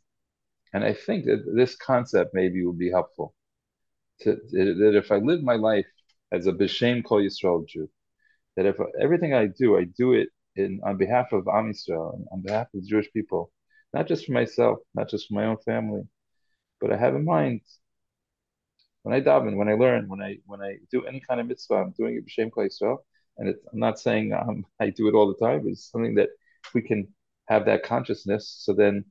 And 0.72 0.84
I 0.84 0.92
think 0.92 1.24
that 1.26 1.44
this 1.54 1.76
concept 1.76 2.34
maybe 2.34 2.64
would 2.64 2.78
be 2.78 2.90
helpful. 2.90 3.34
To, 4.22 4.32
that 4.32 4.96
if 4.96 5.12
I 5.12 5.16
live 5.16 5.42
my 5.42 5.54
life 5.54 5.86
as 6.32 6.46
a 6.46 6.52
B'Shem 6.52 7.04
Kol 7.04 7.22
Yisrael 7.22 7.66
Jew, 7.66 7.88
that 8.56 8.66
if 8.66 8.76
everything 9.00 9.32
I 9.32 9.46
do, 9.46 9.78
I 9.78 9.84
do 9.84 10.12
it 10.14 10.28
in 10.56 10.80
on 10.84 10.96
behalf 10.96 11.32
of 11.32 11.46
Am 11.48 11.72
Yisrael 11.72 12.24
on 12.32 12.42
behalf 12.42 12.66
of 12.74 12.82
the 12.82 12.86
Jewish 12.86 13.10
people, 13.12 13.50
not 13.92 14.06
just 14.06 14.26
for 14.26 14.32
myself, 14.32 14.78
not 14.94 15.08
just 15.08 15.28
for 15.28 15.34
my 15.34 15.46
own 15.46 15.58
family, 15.58 16.02
but 16.80 16.92
I 16.92 16.96
have 16.96 17.14
in 17.14 17.24
mind 17.24 17.62
when 19.02 19.14
I 19.14 19.20
daven, 19.20 19.56
when 19.56 19.68
I 19.68 19.74
learn, 19.74 20.08
when 20.08 20.20
I 20.20 20.38
when 20.46 20.60
I 20.60 20.76
do 20.90 21.06
any 21.06 21.20
kind 21.20 21.40
of 21.40 21.46
mitzvah, 21.46 21.76
I'm 21.76 21.92
doing 21.92 22.16
it 22.16 22.26
b'shem 22.26 22.50
kol 22.50 22.64
Yisrael, 22.64 22.98
and 23.38 23.48
I'm 23.72 23.78
not 23.78 23.98
saying 23.98 24.32
um, 24.32 24.66
I 24.80 24.90
do 24.90 25.08
it 25.08 25.14
all 25.14 25.28
the 25.28 25.46
time, 25.46 25.62
but 25.62 25.70
it's 25.70 25.90
something 25.90 26.14
that 26.16 26.30
we 26.74 26.82
can 26.82 27.08
have 27.48 27.64
that 27.66 27.82
consciousness. 27.82 28.54
So 28.60 28.74
then 28.74 29.04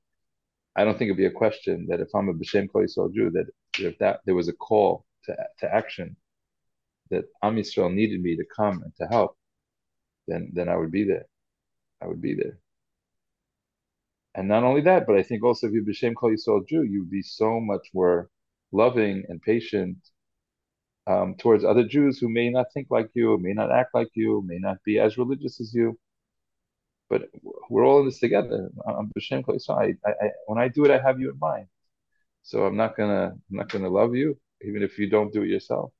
I 0.76 0.84
don't 0.84 0.98
think 0.98 1.08
it'd 1.10 1.18
be 1.18 1.26
a 1.26 1.32
question 1.32 1.88
that 1.90 2.00
if 2.00 2.10
I'm 2.14 2.30
a 2.30 2.34
B'Shem 2.34 2.72
Kol 2.72 2.84
Yisrael 2.84 3.14
Jew, 3.14 3.32
that 3.32 3.48
if 3.80 3.98
that 4.00 4.20
there 4.26 4.36
was 4.36 4.48
a 4.48 4.54
call 4.54 5.06
to 5.26 5.36
to 5.60 5.74
action, 5.74 6.16
that 7.10 7.26
Am 7.44 7.56
Yisrael 7.56 7.94
needed 7.94 8.22
me 8.22 8.36
to 8.36 8.46
come 8.56 8.84
and 8.84 8.94
to 8.98 9.08
help, 9.08 9.38
then 10.28 10.52
then 10.54 10.70
I 10.70 10.76
would 10.76 10.92
be 10.92 11.06
there. 11.06 11.26
I 12.02 12.08
would 12.08 12.22
be 12.22 12.36
there. 12.36 12.60
And 14.38 14.48
not 14.48 14.64
only 14.64 14.82
that, 14.82 15.06
but 15.06 15.18
I 15.18 15.24
think 15.24 15.44
also 15.44 15.68
if 15.68 15.74
you're 15.74 15.84
B'Shem 15.84 16.16
Kol 16.16 16.32
Yisrael 16.32 16.66
Jew, 16.66 16.84
you'd 16.84 17.12
be 17.12 17.22
so 17.22 17.60
much 17.60 17.90
more 17.94 18.30
loving 18.72 19.26
and 19.28 19.42
patient 19.42 19.98
um, 21.08 21.36
towards 21.36 21.66
other 21.66 21.86
Jews 21.86 22.20
who 22.20 22.30
may 22.30 22.50
not 22.50 22.68
think 22.74 22.88
like 22.90 23.10
you, 23.14 23.38
may 23.40 23.54
not 23.54 23.72
act 23.72 23.94
like 23.94 24.12
you, 24.14 24.42
may 24.46 24.60
not 24.60 24.78
be 24.86 25.00
as 25.00 25.18
religious 25.18 25.60
as 25.60 25.74
you 25.74 25.98
but 27.10 27.30
we're 27.70 27.86
all 27.86 28.00
in 28.00 28.06
this 28.06 28.20
together. 28.20 28.70
I'm 28.86 29.12
B'Shem 29.18 29.44
I, 29.70 30.10
I, 30.10 30.30
when 30.48 30.60
I 30.60 30.68
do 30.68 30.86
it, 30.86 30.92
I 30.92 31.00
have 31.00 31.20
you 31.20 31.32
in 31.32 31.40
mind. 31.40 31.68
So 32.44 32.66
I'm 32.66 32.78
not 32.78 32.96
gonna, 32.96 33.34
I'm 33.50 33.58
not 33.58 33.70
gonna 33.70 33.90
love 33.90 34.16
you, 34.16 34.38
even 34.62 34.84
if 34.84 34.98
you 35.00 35.10
don't 35.10 35.34
do 35.34 35.44
it 35.44 35.50
yourself. 35.50 35.92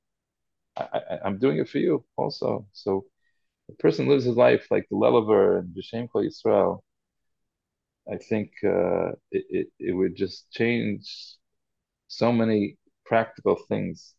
I, 0.76 1.18
am 1.24 1.38
doing 1.38 1.58
it 1.58 1.68
for 1.68 1.78
you 1.78 2.04
also. 2.16 2.66
So 2.72 3.06
a 3.68 3.74
person 3.74 4.08
lives 4.08 4.24
his 4.24 4.36
life 4.36 4.66
like 4.70 4.86
the 4.90 4.96
Lelover 4.96 5.58
and 5.60 5.74
B'Shem 5.74 6.08
Kol 6.10 6.24
Yisrael. 6.24 6.80
I 8.12 8.16
think 8.16 8.52
uh, 8.64 9.10
it, 9.30 9.44
it, 9.50 9.66
it 9.78 9.92
would 9.92 10.16
just 10.16 10.50
change 10.52 11.36
so 12.08 12.32
many 12.32 12.78
practical 13.06 13.56
things 13.68 14.14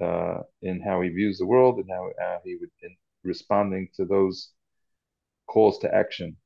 uh, 0.00 0.40
in 0.62 0.80
how 0.82 1.00
he 1.02 1.10
views 1.10 1.38
the 1.38 1.46
world 1.46 1.78
and 1.78 1.88
how, 1.90 2.10
how 2.18 2.40
he 2.44 2.56
would 2.60 2.70
in 2.82 2.96
responding 3.24 3.88
to 3.96 4.04
those 4.04 4.50
calls 5.46 5.78
to 5.80 5.94
action. 5.94 6.36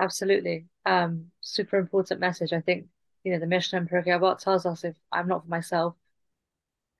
Absolutely. 0.00 0.66
Um, 0.86 1.30
super 1.40 1.76
important 1.78 2.20
message. 2.20 2.52
I 2.52 2.60
think, 2.60 2.88
you 3.24 3.32
know, 3.32 3.38
the 3.38 3.46
Mishnah 3.46 3.78
in 3.80 3.88
Pirkei 3.88 4.08
Avot 4.18 4.38
tells 4.38 4.66
us 4.66 4.84
if 4.84 4.96
I'm 5.12 5.28
not 5.28 5.44
for 5.44 5.50
myself, 5.50 5.94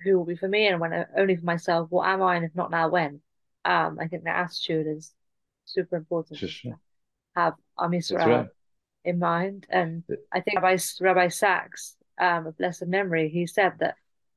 who 0.02 0.18
will 0.18 0.24
be 0.24 0.36
for 0.36 0.48
me? 0.48 0.66
And 0.66 0.80
when 0.80 1.06
only 1.16 1.36
for 1.36 1.44
myself, 1.44 1.90
what 1.90 2.08
am 2.08 2.22
I? 2.22 2.36
And 2.36 2.44
if 2.44 2.54
not 2.54 2.70
now, 2.70 2.88
when? 2.88 3.20
Um, 3.64 3.98
I 4.00 4.08
think 4.08 4.24
the 4.24 4.30
attitude 4.30 4.86
is 4.86 5.12
super 5.72 5.96
important. 5.96 6.38
Sure. 6.38 6.78
Have 7.36 7.54
Am 7.78 7.90
Yisrael 7.90 8.26
right. 8.26 8.48
in 9.04 9.18
mind. 9.18 9.66
And 9.70 10.02
I 10.32 10.40
think 10.40 10.60
Rabbi, 10.60 10.78
Rabbi 11.00 11.28
Sacks, 11.28 11.96
um, 12.20 12.46
of 12.46 12.58
blessed 12.58 12.86
memory, 12.86 13.28
he 13.28 13.46
said 13.46 13.74
that 13.80 13.94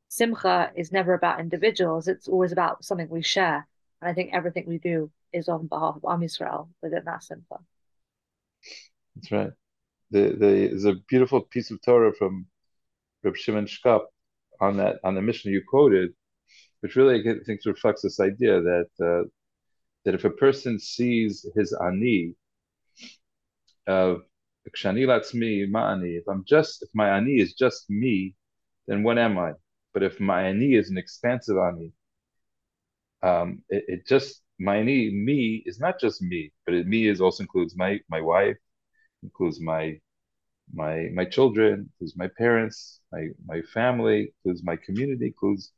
Simcha 0.07 0.71
is 0.75 0.91
never 0.91 1.13
about 1.13 1.39
individuals, 1.39 2.07
it's 2.07 2.27
always 2.27 2.51
about 2.51 2.85
something 2.85 3.09
we 3.09 3.23
share. 3.23 3.67
And 4.01 4.09
I 4.09 4.13
think 4.13 4.31
everything 4.33 4.65
we 4.67 4.77
do 4.77 5.11
is 5.31 5.49
on 5.49 5.67
behalf 5.67 5.95
of 5.95 6.05
Am 6.09 6.21
Yisrael 6.21 6.69
within 6.81 7.03
that 7.05 7.23
simcha. 7.23 7.57
That's 9.15 9.31
right. 9.31 9.51
The, 10.11 10.29
the, 10.29 10.67
there's 10.67 10.85
a 10.85 10.95
beautiful 11.07 11.41
piece 11.41 11.71
of 11.71 11.81
Torah 11.81 12.13
from 12.13 12.45
Reb 13.23 13.35
Shimon 13.35 13.65
Shkop 13.65 14.01
on 14.61 14.77
that 14.77 14.97
on 15.03 15.15
the 15.15 15.21
Mishnah 15.21 15.51
you 15.51 15.63
quoted, 15.67 16.11
which 16.81 16.95
really 16.95 17.19
I 17.19 17.43
think 17.45 17.61
reflects 17.65 18.03
this 18.03 18.19
idea 18.19 18.61
that 18.61 18.89
uh, 19.01 19.27
that 20.05 20.15
if 20.15 20.25
a 20.25 20.29
person 20.29 20.79
sees 20.79 21.45
his 21.55 21.73
ani 21.73 22.35
of 23.87 24.21
kshani 24.75 25.05
latzmi 25.05 25.69
ma'ani, 25.69 26.17
if 26.17 26.23
I'm 26.27 26.43
just 26.45 26.83
if 26.83 26.89
my 26.93 27.09
ani 27.17 27.39
is 27.39 27.53
just 27.53 27.89
me, 27.89 28.35
then 28.87 29.03
what 29.03 29.17
am 29.17 29.37
I? 29.37 29.53
But 29.93 30.03
if 30.03 30.19
my 30.19 30.43
ani 30.47 30.75
is 30.75 30.89
an 30.89 30.97
expansive 30.97 31.57
ani, 31.57 31.91
um, 33.21 33.63
it, 33.69 33.83
it, 33.87 34.07
just 34.07 34.41
my 34.59 34.77
ani 34.77 35.11
me 35.11 35.63
is 35.65 35.79
not 35.79 35.99
just 35.99 36.21
me, 36.21 36.51
but 36.65 36.75
it, 36.75 36.87
me 36.87 37.07
is 37.07 37.21
also 37.21 37.43
includes 37.43 37.75
my 37.77 37.99
my 38.09 38.21
wife, 38.21 38.57
includes 39.23 39.61
my 39.61 39.99
my 40.73 41.09
my 41.13 41.25
children, 41.25 41.89
includes 41.93 42.17
my 42.17 42.29
parents, 42.37 43.01
my 43.11 43.27
my 43.45 43.61
family, 43.73 44.33
includes 44.43 44.63
my 44.63 44.75
community, 44.77 45.27
includes 45.27 45.71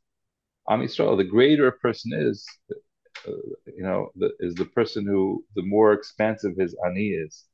Am 0.68 0.80
Yisrael. 0.80 1.16
The 1.16 1.24
greater 1.24 1.68
a 1.68 1.72
person 1.72 2.12
is, 2.14 2.46
you 3.66 3.82
know, 3.82 4.10
the, 4.16 4.30
is 4.40 4.54
the 4.54 4.66
person 4.66 5.06
who 5.06 5.44
the 5.54 5.62
more 5.62 5.92
expansive 5.92 6.56
his 6.56 6.76
ani 6.86 7.08
is, 7.08 7.44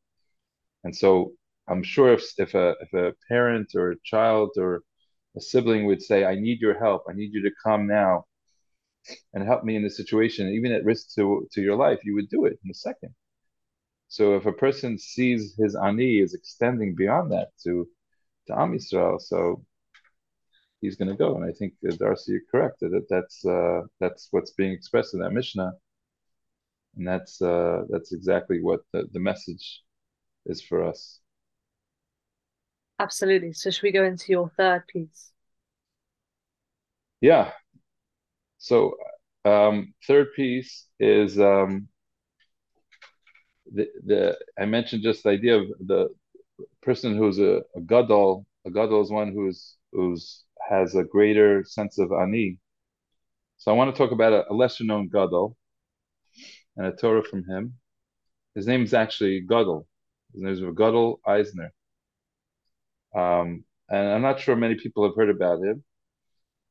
and 0.85 0.95
so 0.97 1.33
I'm 1.69 1.83
sure 1.83 2.13
if 2.13 2.25
if 2.39 2.55
a 2.55 2.75
if 2.81 2.93
a 2.95 3.15
parent 3.29 3.73
or 3.75 3.93
a 3.93 4.01
child 4.05 4.51
or 4.57 4.83
a 5.37 5.41
sibling 5.41 5.87
would 5.87 6.03
say, 6.03 6.25
"I 6.25 6.35
need 6.37 6.61
your 6.61 6.79
help. 6.79 7.05
I 7.09 7.15
need 7.15 7.33
you 7.33 7.43
to 7.43 7.55
come 7.65 7.87
now," 7.87 8.27
and 9.35 9.45
help 9.45 9.65
me 9.65 9.77
in 9.77 9.83
this 9.83 9.97
situation, 9.97 10.49
even 10.49 10.73
at 10.73 10.85
risk 10.85 11.15
to, 11.17 11.49
to 11.53 11.63
your 11.63 11.77
life, 11.77 12.01
you 12.05 12.15
would 12.15 12.29
do 12.29 12.45
it 12.47 12.59
in 12.65 12.71
a 12.71 12.75
second. 12.75 13.15
So 14.09 14.37
if 14.37 14.47
a 14.47 14.53
person 14.53 14.99
sees 14.99 15.57
his 15.57 15.75
ani 15.75 16.19
is 16.19 16.35
extending 16.35 16.95
beyond 16.95 17.33
that 17.33 17.49
to 17.65 17.89
to 18.47 18.61
Am 18.61 18.73
Yisrael, 18.73 19.21
so 19.21 19.65
he's 20.83 20.97
going 20.97 21.09
to 21.11 21.17
go. 21.17 21.37
And 21.37 21.47
I 21.47 21.53
think 21.53 21.75
uh, 21.89 21.97
Darcy, 21.97 22.33
you're 22.35 22.43
correct 22.53 22.81
that 22.83 23.07
that's 23.11 23.45
uh, 23.47 23.83
that's 24.01 24.29
what's 24.33 24.53
being 24.53 24.73
expressed 24.73 25.15
in 25.15 25.21
that 25.23 25.33
Mishnah, 25.33 25.73
and 26.97 27.07
that's 27.07 27.41
uh, 27.43 27.85
that's 27.91 28.13
exactly 28.13 28.63
what 28.63 28.81
the, 28.93 29.07
the 29.13 29.21
message 29.21 29.83
is 30.47 30.63
for 30.63 30.85
us. 30.85 31.21
Absolutely. 32.99 33.53
So 33.53 33.71
should 33.71 33.83
we 33.83 33.93
go 33.93 34.05
into 34.05 34.33
your 34.33 34.49
third 34.49 34.87
piece? 34.87 35.33
Yeah, 37.21 37.53
so 38.59 38.97
um, 39.45 39.95
third 40.07 40.29
piece 40.35 40.87
is 41.01 41.39
um, 41.39 41.89
the, 43.73 43.89
the 44.05 44.39
I 44.59 44.67
mentioned 44.67 45.03
just 45.03 45.23
the 45.23 45.31
idea 45.31 45.59
of 45.59 45.69
the 45.87 46.09
person 46.83 47.17
who's 47.17 47.39
a, 47.41 47.63
a 47.77 47.83
gadol 47.87 48.47
A 48.67 48.71
gadol 48.71 49.03
is 49.03 49.11
one 49.11 49.33
who's 49.33 49.77
who's 49.93 50.45
has 50.73 50.95
a 50.97 51.05
greater 51.05 51.65
sense 51.65 51.99
of 51.99 52.13
ani. 52.13 52.59
So 53.59 53.71
I 53.73 53.75
want 53.75 53.95
to 53.95 53.99
talk 53.99 54.13
about 54.13 54.33
a, 54.33 54.51
a 54.51 54.55
lesser 54.55 54.85
known 54.85 55.09
gadol 55.09 55.57
and 56.77 56.87
a 56.87 56.93
Torah 56.93 57.23
from 57.25 57.45
him. 57.45 57.75
His 58.55 58.67
name 58.67 58.83
is 58.83 58.95
actually 58.95 59.41
Gadol. 59.41 59.87
His 60.33 60.43
name 60.43 60.53
is 60.53 60.61
Gadol 60.77 61.21
Eisner. 61.27 61.73
Um, 63.15 63.65
and 63.91 64.09
I'm 64.09 64.23
not 64.23 64.41
sure 64.41 64.57
many 64.57 64.75
people 64.77 65.05
have 65.05 65.17
heard 65.17 65.31
about 65.31 65.63
him, 65.63 65.85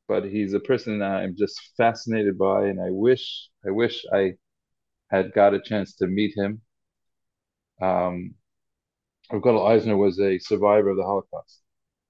but 0.08 0.24
he's 0.24 0.54
a 0.54 0.60
person 0.60 1.02
I'm 1.02 1.36
just 1.36 1.60
fascinated 1.76 2.38
by, 2.38 2.66
and 2.66 2.80
I 2.80 2.90
wish 2.90 3.48
I 3.66 3.70
wish 3.70 4.04
I 4.12 4.34
had 5.10 5.32
got 5.34 5.54
a 5.54 5.60
chance 5.60 5.96
to 5.96 6.06
meet 6.08 6.36
him. 6.36 6.62
Um, 7.80 8.34
Gadol 9.30 9.66
Eisner 9.66 9.96
was 9.96 10.20
a 10.20 10.38
survivor 10.38 10.90
of 10.90 10.96
the 10.96 11.04
Holocaust. 11.04 11.62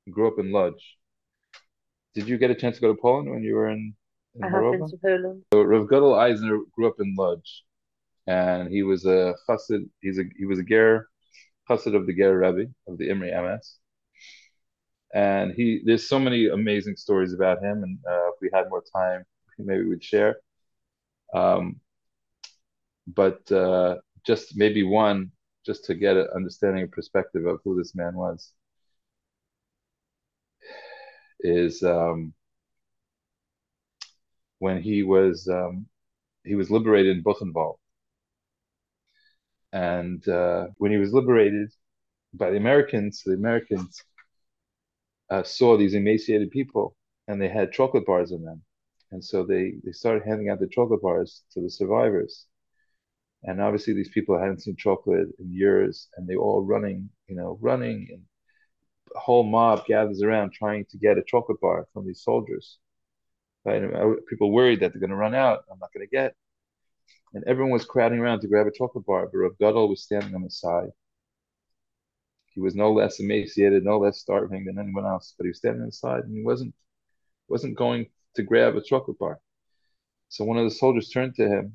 He 0.05 0.13
grew 0.13 0.29
up 0.29 0.39
in 0.39 0.53
Lodz. 0.53 0.83
Did 2.15 2.29
you 2.29 2.39
get 2.39 2.51
a 2.51 2.55
chance 2.55 2.77
to 2.77 2.83
go 2.83 2.93
to 2.93 3.01
Poland 3.01 3.31
when 3.31 3.43
you 3.43 3.55
were 3.55 3.71
in, 3.71 3.95
in 4.35 4.45
I 4.45 4.51
have 4.51 4.73
been 4.73 4.89
to 4.89 4.97
Poland. 4.99 5.45
So 5.53 5.63
Rav 5.63 5.89
Gadol 5.89 6.15
Eisner 6.15 6.59
grew 6.75 6.89
up 6.89 7.01
in 7.01 7.15
Lodz, 7.17 7.63
and 8.27 8.69
he 8.69 8.83
was 8.83 9.05
a 9.07 9.35
chassid. 9.49 9.89
He's 10.01 10.19
a 10.19 10.25
he 10.37 10.45
was 10.45 10.59
a 10.59 10.63
ger, 10.63 11.09
chassid 11.69 11.95
of 11.95 12.07
the 12.07 12.15
ger 12.15 12.39
Rebbe 12.39 12.71
of 12.87 12.99
the 12.99 13.09
Imre 13.09 13.31
Emes. 13.31 13.77
And 15.15 15.53
he 15.53 15.83
there's 15.85 16.09
so 16.09 16.19
many 16.19 16.49
amazing 16.49 16.97
stories 16.97 17.33
about 17.33 17.63
him, 17.63 17.83
and 17.83 17.99
uh, 18.09 18.29
if 18.29 18.35
we 18.41 18.51
had 18.53 18.69
more 18.69 18.85
time, 18.95 19.25
maybe 19.59 19.85
we'd 19.85 20.05
share. 20.05 20.37
Um, 21.35 21.81
but 23.07 23.51
uh, 23.51 23.97
just 24.25 24.57
maybe 24.57 24.83
one, 24.83 25.33
just 25.65 25.85
to 25.87 25.95
get 25.95 26.17
an 26.17 26.29
understanding 26.35 26.83
and 26.83 26.93
perspective 26.93 27.47
of 27.47 27.61
who 27.65 27.77
this 27.77 27.95
man 27.95 28.15
was, 28.15 28.53
is 31.43 31.83
um, 31.83 32.35
when 34.59 34.83
he 34.83 35.03
was 35.03 35.49
um, 35.49 35.87
he 36.45 36.55
was 36.55 36.71
liberated 36.71 37.17
in 37.17 37.25
Buchenwald, 37.25 37.77
and 39.73 40.27
uh, 40.29 40.69
when 40.79 40.93
he 40.93 40.99
was 40.99 41.13
liberated 41.13 41.73
by 42.35 42.51
the 42.51 42.57
Americans, 42.57 43.23
the 43.25 43.35
Americans 43.35 44.03
uh, 45.31 45.43
saw 45.43 45.77
these 45.77 45.95
emaciated 45.95 46.51
people, 46.51 46.97
and 47.29 47.41
they 47.41 47.49
had 47.49 47.73
chocolate 47.73 48.07
bars 48.07 48.33
in 48.33 48.45
them, 48.45 48.63
and 49.11 49.25
so 49.25 49.45
they 49.45 49.75
they 49.85 49.93
started 49.93 50.23
handing 50.27 50.49
out 50.49 50.61
the 50.61 50.69
chocolate 50.69 51.03
bars 51.03 51.43
to 51.53 51.61
the 51.61 51.71
survivors. 51.71 52.47
And 53.45 53.61
obviously 53.61 53.95
these 53.95 54.09
people 54.11 54.39
hadn't 54.39 54.63
seen 54.63 54.77
chocolate 54.77 55.29
in 55.39 55.53
years 55.53 56.09
and 56.17 56.29
they 56.29 56.37
were 56.37 56.43
all 56.45 56.65
running 56.65 57.11
you 57.29 57.35
know 57.37 57.59
running 57.61 58.07
and 58.13 58.23
whole 59.17 59.45
mob 59.45 59.87
gathers 59.87 60.23
around 60.23 60.53
trying 60.53 60.85
to 60.87 60.99
get 60.99 61.19
a 61.19 61.23
chocolate 61.23 61.61
bar 61.61 61.87
from 61.93 62.07
these 62.07 62.23
soldiers. 62.23 62.79
Right? 63.65 63.83
Uh, 63.83 64.15
people 64.29 64.51
worried 64.51 64.81
that 64.81 64.93
they're 64.93 65.01
going 65.01 65.11
to 65.11 65.17
run 65.17 65.35
out. 65.35 65.65
I'm 65.71 65.79
not 65.79 65.93
going 65.93 66.07
to 66.07 66.11
get. 66.11 66.35
And 67.35 67.45
everyone 67.45 67.73
was 67.73 67.85
crowding 67.85 68.19
around 68.19 68.41
to 68.41 68.49
grab 68.49 68.67
a 68.67 68.71
chocolate 68.71 69.07
bar 69.07 69.27
but 69.27 69.39
Rav 69.39 69.59
Gadol 69.59 69.89
was 69.89 70.03
standing 70.03 70.35
on 70.35 70.43
the 70.43 70.51
side. 70.51 70.91
He 72.55 72.61
was 72.61 72.75
no 72.75 72.93
less 72.93 73.19
emaciated 73.21 73.85
no 73.85 73.99
less 73.99 74.19
starving 74.19 74.67
than 74.67 74.79
anyone 74.79 75.07
else 75.07 75.35
but 75.39 75.45
he 75.45 75.49
was 75.49 75.59
standing 75.59 75.81
on 75.81 75.89
the 75.89 75.93
side 75.93 76.25
and 76.25 76.37
he 76.37 76.43
wasn't 76.43 76.75
wasn't 77.49 77.77
going 77.77 78.07
to 78.37 78.43
grab 78.43 78.77
a 78.77 78.83
chocolate 78.83 79.19
bar. 79.19 79.41
So 80.29 80.45
one 80.45 80.59
of 80.59 80.65
the 80.65 80.71
soldiers 80.71 81.09
turned 81.09 81.35
to 81.37 81.49
him 81.49 81.75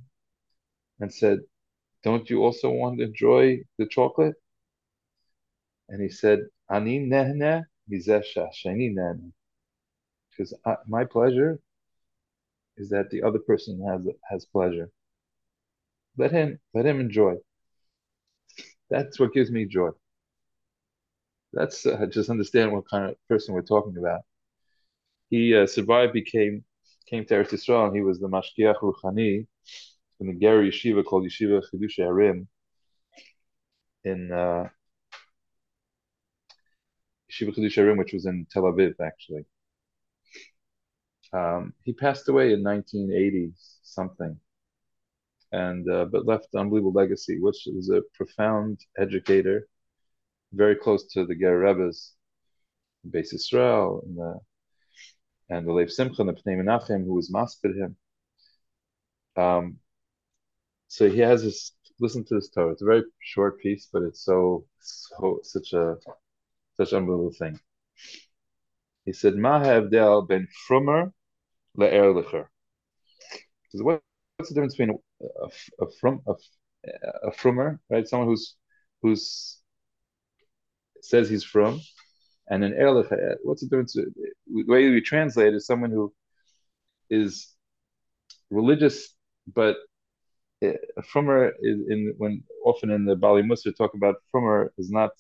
and 1.00 1.12
said 1.12 1.40
don't 2.04 2.30
you 2.30 2.44
also 2.44 2.70
want 2.70 3.00
to 3.00 3.06
enjoy 3.06 3.60
the 3.78 3.88
chocolate? 3.88 4.36
And 5.90 6.02
he 6.02 6.10
said, 6.10 6.40
Ani 6.70 7.00
nehne 7.00 7.66
sheni 7.92 8.94
nehne. 8.96 9.32
Because 10.30 10.54
my 10.88 11.06
pleasure 11.06 11.60
is 12.78 12.90
that 12.90 13.10
the 13.10 13.24
other 13.24 13.40
person 13.40 13.82
has 13.88 14.08
has 14.30 14.46
pleasure. 14.46 14.90
Let 16.18 16.32
him 16.32 16.60
let 16.74 16.86
him 16.86 17.00
enjoy. 17.00 17.36
That's 18.90 19.20
what 19.20 19.34
gives 19.34 19.52
me 19.52 19.66
joy. 19.66 19.90
That's 21.54 21.86
uh, 21.86 22.06
just 22.08 22.30
understand 22.30 22.72
what 22.72 22.90
kind 22.90 23.10
of 23.10 23.16
person 23.28 23.54
we're 23.54 23.62
talking 23.62 23.98
about. 23.98 24.22
He 25.30 25.56
uh, 25.56 25.68
survived, 25.68 26.14
became 26.14 26.64
came 27.10 27.26
to 27.26 27.34
Eretz 27.36 27.52
Yisrael, 27.52 27.88
and 27.88 27.96
he 27.96 28.02
was 28.02 28.20
the 28.20 28.28
Mashgiach 28.28 28.80
Ruchani 28.82 29.48
in 30.20 30.28
the 30.28 30.34
ger 30.34 30.64
yeshiva 30.64 31.04
called 31.06 31.26
Yeshiva 31.26 31.64
Chidushei 31.64 32.00
HaRim 32.00 32.48
in 34.04 34.32
uh, 34.32 34.70
Yeshiva 37.32 37.54
Chidushei 37.56 37.84
HaRim, 37.84 37.98
which 37.98 38.14
was 38.14 38.26
in 38.26 38.48
Tel 38.52 38.64
Aviv, 38.64 38.94
actually. 39.02 39.46
Um, 41.34 41.74
he 41.84 41.94
passed 41.94 42.30
away 42.30 42.54
in 42.54 42.64
1980 42.64 43.52
something, 43.84 44.40
and 45.52 45.90
uh, 45.90 46.06
but 46.06 46.26
left 46.26 46.48
an 46.54 46.62
unbelievable 46.62 46.94
legacy, 46.94 47.40
which 47.40 47.68
was 47.68 47.90
a 47.90 48.02
profound 48.14 48.80
educator, 48.98 49.68
very 50.54 50.76
close 50.76 51.06
to 51.14 51.26
the 51.26 51.36
Ger 51.36 51.60
Rebbe's, 51.60 52.14
Beis 53.10 53.34
Israel, 53.34 54.04
and 54.06 54.18
the 54.18 54.40
and 55.50 55.68
the 55.68 55.74
Lev 55.74 55.92
Simcha, 55.92 56.22
and 56.22 56.30
the 56.30 56.34
Pnei 56.34 56.58
Menachem, 56.58 57.06
who 57.06 57.14
was 57.14 57.32
maspid 57.32 57.76
him. 57.76 57.98
Um, 59.36 59.80
so 60.88 61.10
he 61.10 61.20
has 61.20 61.44
this 61.44 61.74
listen 62.00 62.24
to 62.26 62.36
this 62.36 62.50
Torah. 62.50 62.72
It's 62.72 62.82
a 62.82 62.86
very 62.86 63.04
short 63.20 63.60
piece, 63.60 63.90
but 63.92 64.04
it's 64.04 64.24
so 64.24 64.66
so 64.80 65.40
such 65.44 65.74
a 65.74 65.98
such 66.78 66.94
unbelievable 66.94 67.34
thing. 67.34 67.60
He 69.06 69.14
said, 69.14 69.36
"Ma 69.36 69.60
ha'avdel 69.60 70.28
ben 70.28 70.48
frumer 70.68 71.14
le'erlicher." 71.78 72.48
What, 73.74 74.02
what's 74.38 74.50
the 74.50 74.56
difference 74.56 74.76
between 74.76 74.98
a, 75.22 75.84
a 75.84 75.88
a, 76.28 76.36
a 77.28 77.32
frumer, 77.32 77.80
right? 77.90 78.08
Someone 78.08 78.28
who's 78.30 78.56
who's 79.02 79.60
says 81.02 81.30
he's 81.30 81.44
from, 81.44 81.82
and 82.50 82.64
an 82.64 82.74
erlicher. 82.74 83.38
What's 83.44 83.62
the 83.62 83.68
difference? 83.68 83.94
The 83.94 84.06
way 84.48 84.90
we 84.90 85.02
translate 85.02 85.54
is 85.54 85.66
someone 85.66 85.92
who 85.92 86.14
is 87.10 87.54
religious 88.50 89.16
but 89.54 89.78
eh, 90.62 90.74
Frumer 91.14 91.52
is 91.62 91.80
in 91.90 92.14
when 92.18 92.44
often 92.66 92.90
in 92.92 93.06
the 93.06 93.16
Bali 93.16 93.44
Musar 93.44 93.76
talk 93.76 93.94
about 93.94 94.16
Frumer 94.34 94.70
is 94.78 94.90
not 94.92 95.12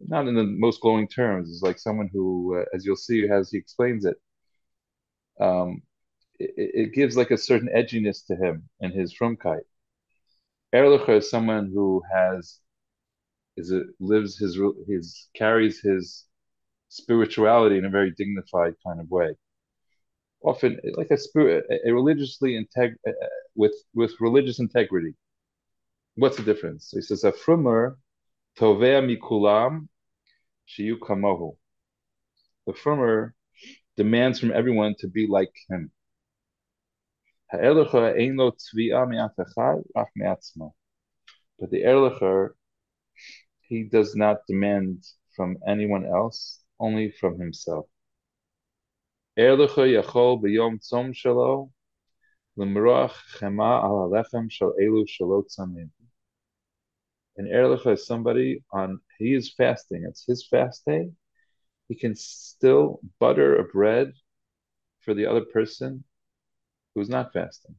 not 0.00 0.28
in 0.28 0.34
the 0.34 0.44
most 0.44 0.80
glowing 0.80 1.08
terms. 1.08 1.50
It's 1.50 1.62
like 1.62 1.78
someone 1.78 2.10
who, 2.12 2.58
uh, 2.58 2.64
as 2.74 2.84
you'll 2.84 2.96
see, 2.96 3.28
as 3.28 3.50
he 3.50 3.58
explains 3.58 4.04
it, 4.04 4.16
um, 5.40 5.82
it, 6.38 6.52
it, 6.56 6.92
gives 6.92 7.16
like 7.16 7.30
a 7.30 7.38
certain 7.38 7.68
edginess 7.74 8.26
to 8.26 8.36
him 8.36 8.68
and 8.80 8.92
his 8.92 9.14
frumkeit. 9.14 9.62
Erlicher 10.74 11.18
is 11.18 11.30
someone 11.30 11.70
who 11.72 12.02
has 12.12 12.60
is 13.56 13.70
it 13.70 13.86
lives 14.00 14.38
his 14.38 14.58
his 14.86 15.28
carries 15.34 15.80
his 15.80 16.26
spirituality 16.88 17.78
in 17.78 17.84
a 17.84 17.90
very 17.90 18.12
dignified 18.16 18.74
kind 18.84 19.00
of 19.00 19.10
way 19.10 19.34
often 20.42 20.78
like 20.94 21.10
a 21.10 21.16
spirit, 21.16 21.64
a 21.84 21.92
religiously 21.92 22.52
integ 22.52 22.94
uh, 23.06 23.12
with 23.54 23.74
with 23.94 24.12
religious 24.20 24.58
integrity. 24.58 25.14
What's 26.16 26.36
the 26.36 26.42
difference? 26.42 26.90
He 26.92 27.00
says 27.00 27.24
a 27.24 27.32
frumer 27.32 27.96
tovea 28.58 29.00
mikulam 29.02 29.88
shiyu 30.66 30.98
kamohu. 30.98 31.56
The 32.66 32.72
frumer 32.72 33.32
demands 33.96 34.40
from 34.40 34.50
everyone 34.52 34.96
to 34.98 35.08
be 35.08 35.28
like 35.28 35.54
him. 35.68 35.92
But 37.50 37.60
the 41.70 41.82
Erlicher, 41.84 42.50
he 43.60 43.84
does 43.84 44.16
not 44.16 44.46
demand 44.46 45.04
from 45.34 45.56
anyone 45.66 46.04
else, 46.04 46.62
only 46.80 47.10
from 47.12 47.38
himself. 47.38 47.86
Erlicha 49.38 49.86
yachol 50.02 50.42
b'yom 50.42 50.80
tzom 50.80 51.14
shelo 51.14 51.70
l'mrach 52.56 53.14
chema 53.38 53.82
al 53.84 54.10
halechem 54.10 54.50
shel 54.50 54.74
elu 54.80 55.06
shelo 55.06 55.44
tzamim. 55.46 55.90
And 57.38 57.48
Erlicha 57.48 57.94
is 57.94 58.06
somebody 58.06 58.64
on, 58.72 59.00
he 59.18 59.34
is 59.34 59.54
fasting, 59.54 60.04
it's 60.06 60.26
his 60.26 60.46
fast 60.46 60.84
day. 60.86 61.10
He 61.88 61.94
can 61.96 62.14
still 62.16 63.00
butter 63.20 63.56
a 63.56 63.64
bread 63.64 64.12
for 65.00 65.14
the 65.14 65.26
other 65.26 65.44
person 65.44 66.04
who's 66.94 67.08
not 67.08 67.32
fasting. 67.32 67.76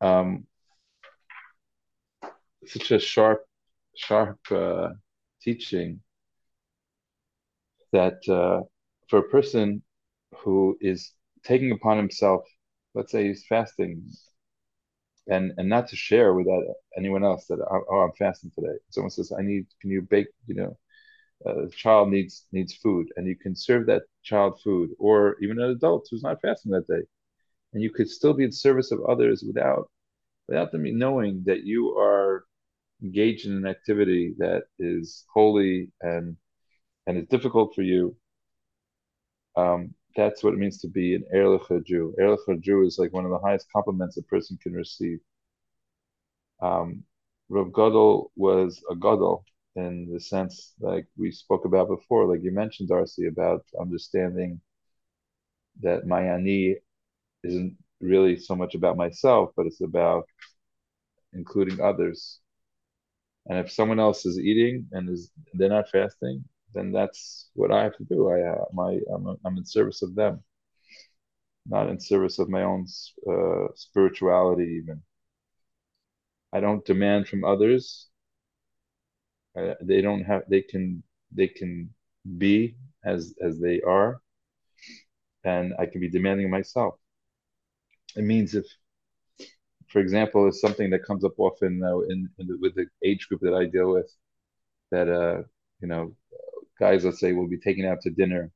Um, 0.00 0.46
such 2.66 2.90
a 2.92 2.98
sharp, 2.98 3.44
sharp 3.96 4.38
uh, 4.52 4.90
teaching 5.42 6.00
that 7.92 8.18
uh, 8.28 8.62
for 9.08 9.18
a 9.20 9.28
person 9.28 9.82
who 10.38 10.76
is 10.80 11.12
taking 11.44 11.72
upon 11.72 11.96
himself, 11.96 12.42
let's 12.94 13.12
say 13.12 13.26
he's 13.28 13.46
fasting 13.48 14.02
and 15.28 15.52
and 15.58 15.68
not 15.68 15.88
to 15.88 15.96
share 15.96 16.34
with 16.34 16.46
that 16.46 16.74
anyone 16.96 17.24
else 17.24 17.46
that 17.46 17.60
oh, 17.60 17.84
oh 17.90 17.98
I'm 18.00 18.12
fasting 18.18 18.52
today. 18.54 18.78
Someone 18.90 19.10
says 19.10 19.32
I 19.38 19.42
need, 19.42 19.66
can 19.80 19.90
you 19.90 20.02
bake? 20.02 20.28
You 20.46 20.54
know, 20.56 20.78
a 21.46 21.68
child 21.70 22.10
needs 22.10 22.46
needs 22.52 22.74
food, 22.74 23.08
and 23.16 23.26
you 23.26 23.36
can 23.36 23.54
serve 23.56 23.86
that 23.86 24.02
child 24.22 24.60
food, 24.62 24.90
or 24.98 25.36
even 25.42 25.60
an 25.60 25.70
adult 25.70 26.08
who's 26.10 26.22
not 26.22 26.40
fasting 26.42 26.72
that 26.72 26.88
day, 26.88 27.02
and 27.72 27.82
you 27.82 27.90
could 27.92 28.08
still 28.10 28.34
be 28.34 28.44
in 28.44 28.52
service 28.52 28.92
of 28.92 29.00
others 29.08 29.44
without 29.46 29.90
without 30.48 30.72
them 30.72 30.84
knowing 30.98 31.42
that 31.46 31.64
you 31.64 31.96
are 31.98 32.44
engaged 33.02 33.46
in 33.46 33.52
an 33.56 33.66
activity 33.66 34.34
that 34.38 34.64
is 34.78 35.24
holy 35.34 35.90
and 36.02 36.36
and 37.06 37.18
is 37.18 37.26
difficult 37.28 37.74
for 37.74 37.82
you. 37.82 38.16
Um, 39.56 39.94
that's 40.18 40.44
what 40.44 40.54
it 40.54 40.58
means 40.58 40.78
to 40.82 40.88
be 40.88 41.14
an 41.14 41.24
Erlicha 41.34 41.84
Jew. 41.84 42.14
Erlicha 42.20 42.60
Jew 42.60 42.82
is 42.84 42.98
like 42.98 43.14
one 43.14 43.24
of 43.24 43.30
the 43.30 43.38
highest 43.38 43.72
compliments 43.72 44.18
a 44.18 44.22
person 44.24 44.58
can 44.62 44.74
receive. 44.74 45.20
Um, 46.62 47.04
Rav 47.48 47.72
Gadol 47.72 48.30
was 48.36 48.82
a 48.90 48.94
Gadol 48.96 49.44
in 49.76 50.12
the 50.12 50.20
sense 50.20 50.74
like 50.80 51.06
we 51.16 51.30
spoke 51.32 51.64
about 51.64 51.88
before, 51.88 52.26
like 52.26 52.42
you 52.42 52.52
mentioned, 52.52 52.88
Darcy, 52.90 53.26
about 53.26 53.64
understanding 53.80 54.60
that 55.82 56.06
my 56.06 56.22
ani 56.22 56.76
isn't 57.44 57.76
really 58.00 58.36
so 58.38 58.56
much 58.56 58.74
about 58.74 58.96
myself, 58.96 59.52
but 59.56 59.66
it's 59.66 59.80
about 59.82 60.26
including 61.32 61.80
others. 61.80 62.40
And 63.48 63.58
if 63.58 63.72
someone 63.72 63.98
else 63.98 64.24
is 64.26 64.38
eating 64.38 64.88
and 64.92 65.08
is 65.10 65.30
they're 65.54 65.68
not 65.68 65.90
fasting, 65.90 66.44
then 66.74 66.92
that's 66.92 67.50
what 67.54 67.72
I 67.72 67.82
have 67.84 67.96
to 67.96 68.04
do. 68.04 68.28
I 68.30 68.42
uh, 68.42 68.64
my 68.72 69.00
I'm, 69.14 69.36
I'm 69.44 69.56
in 69.58 69.64
service 69.64 70.02
of 70.02 70.14
them, 70.14 70.42
not 71.66 71.88
in 71.88 72.00
service 72.00 72.38
of 72.38 72.48
my 72.48 72.62
own 72.62 72.86
uh, 73.30 73.68
spirituality. 73.74 74.80
Even 74.82 75.02
I 76.52 76.60
don't 76.60 76.84
demand 76.84 77.26
from 77.28 77.44
others. 77.44 78.08
Uh, 79.56 79.74
they 79.82 80.00
don't 80.00 80.24
have. 80.24 80.42
They 80.48 80.62
can. 80.62 81.02
They 81.32 81.48
can 81.48 81.94
be 82.38 82.76
as 83.04 83.34
as 83.42 83.58
they 83.60 83.80
are, 83.82 84.22
and 85.44 85.74
I 85.78 85.86
can 85.86 86.00
be 86.00 86.08
demanding 86.10 86.50
myself. 86.50 86.94
It 88.16 88.22
means 88.24 88.54
if, 88.54 88.66
for 89.88 90.00
example, 90.00 90.46
it's 90.48 90.60
something 90.60 90.90
that 90.90 91.04
comes 91.04 91.24
up 91.24 91.38
often 91.38 91.82
uh, 91.82 91.98
in, 92.00 92.28
in 92.38 92.46
the, 92.46 92.58
with 92.60 92.74
the 92.74 92.86
age 93.04 93.28
group 93.28 93.40
that 93.42 93.54
I 93.54 93.64
deal 93.66 93.92
with, 93.92 94.10
that 94.90 95.08
uh, 95.08 95.42
you 95.80 95.88
know, 95.88 96.14
guys, 96.78 97.04
let's 97.04 97.20
say, 97.20 97.32
will 97.32 97.48
be 97.48 97.58
taken 97.58 97.84
out 97.86 98.00
to 98.02 98.10
dinner 98.10 98.50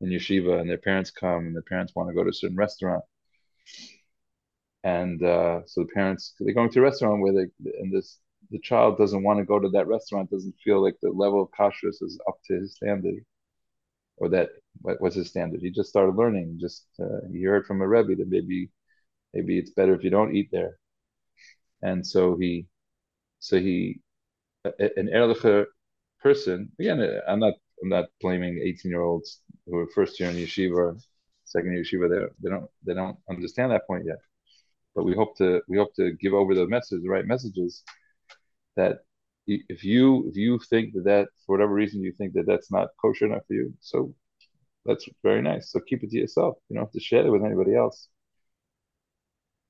in 0.00 0.10
yeshiva, 0.10 0.60
and 0.60 0.68
their 0.70 0.78
parents 0.78 1.10
come, 1.10 1.46
and 1.46 1.54
their 1.54 1.62
parents 1.62 1.94
want 1.94 2.08
to 2.08 2.14
go 2.14 2.24
to 2.24 2.30
a 2.30 2.32
certain 2.32 2.56
restaurant, 2.56 3.04
and 4.84 5.22
uh, 5.22 5.60
so 5.66 5.82
the 5.82 5.88
parents 5.94 6.34
they're 6.40 6.54
going 6.54 6.70
to 6.70 6.78
a 6.80 6.82
restaurant 6.82 7.20
where 7.20 7.32
they 7.32 7.46
and 7.80 7.92
this 7.92 8.18
the 8.50 8.60
child 8.60 8.96
doesn't 8.96 9.22
want 9.24 9.38
to 9.38 9.44
go 9.44 9.58
to 9.58 9.68
that 9.70 9.88
restaurant, 9.88 10.30
doesn't 10.30 10.54
feel 10.64 10.82
like 10.82 10.96
the 11.02 11.10
level 11.10 11.42
of 11.42 11.50
kashrus 11.58 12.00
is 12.02 12.18
up 12.28 12.36
to 12.46 12.54
his 12.54 12.76
standard, 12.76 13.16
or 14.16 14.28
that 14.30 14.50
what, 14.80 15.00
what's 15.00 15.16
his 15.16 15.28
standard? 15.28 15.60
He 15.60 15.70
just 15.70 15.88
started 15.90 16.16
learning. 16.16 16.58
Just 16.60 16.86
uh, 17.00 17.20
he 17.32 17.42
heard 17.42 17.66
from 17.66 17.80
a 17.82 17.88
rebbe 17.88 18.16
that 18.16 18.28
maybe 18.28 18.70
maybe 19.34 19.58
it's 19.58 19.70
better 19.70 19.94
if 19.94 20.04
you 20.04 20.10
don't 20.10 20.34
eat 20.36 20.48
there, 20.52 20.78
and 21.82 22.06
so 22.06 22.36
he 22.36 22.66
so 23.40 23.58
he 23.58 24.00
an 24.64 25.08
ehrlicher 25.12 25.66
person 26.22 26.70
again. 26.80 27.20
I'm 27.28 27.40
not 27.40 27.54
I'm 27.82 27.88
not 27.88 28.06
blaming 28.20 28.58
18 28.58 28.90
year 28.90 29.02
olds 29.02 29.42
who 29.66 29.78
are 29.78 29.88
first 29.94 30.18
year 30.20 30.30
in 30.30 30.36
yeshiva, 30.36 31.00
second 31.44 31.72
year 31.72 31.82
yeshiva. 31.84 32.08
They 32.10 32.26
they 32.42 32.50
don't 32.50 32.70
they 32.84 32.94
don't 32.94 33.18
understand 33.30 33.72
that 33.72 33.86
point 33.86 34.04
yet. 34.06 34.18
But 34.94 35.04
we 35.04 35.14
hope 35.14 35.36
to 35.38 35.62
we 35.68 35.78
hope 35.78 35.94
to 35.96 36.12
give 36.20 36.34
over 36.34 36.54
the 36.54 36.66
message, 36.66 37.02
the 37.02 37.10
right 37.10 37.26
messages, 37.26 37.82
that 38.76 38.98
if 39.46 39.84
you 39.84 40.28
if 40.28 40.36
you 40.36 40.58
think 40.70 40.94
that 40.94 41.04
that 41.04 41.28
for 41.46 41.56
whatever 41.56 41.74
reason 41.74 42.02
you 42.02 42.12
think 42.12 42.34
that 42.34 42.46
that's 42.46 42.70
not 42.70 42.90
kosher 43.00 43.26
enough 43.26 43.46
for 43.46 43.54
you, 43.54 43.74
so 43.80 44.14
that's 44.86 45.08
very 45.22 45.42
nice. 45.42 45.72
So 45.72 45.80
keep 45.80 46.02
it 46.04 46.10
to 46.10 46.18
yourself. 46.18 46.58
You 46.68 46.76
don't 46.76 46.86
have 46.86 46.92
to 46.92 47.00
share 47.00 47.26
it 47.26 47.30
with 47.30 47.44
anybody 47.44 47.74
else. 47.76 48.08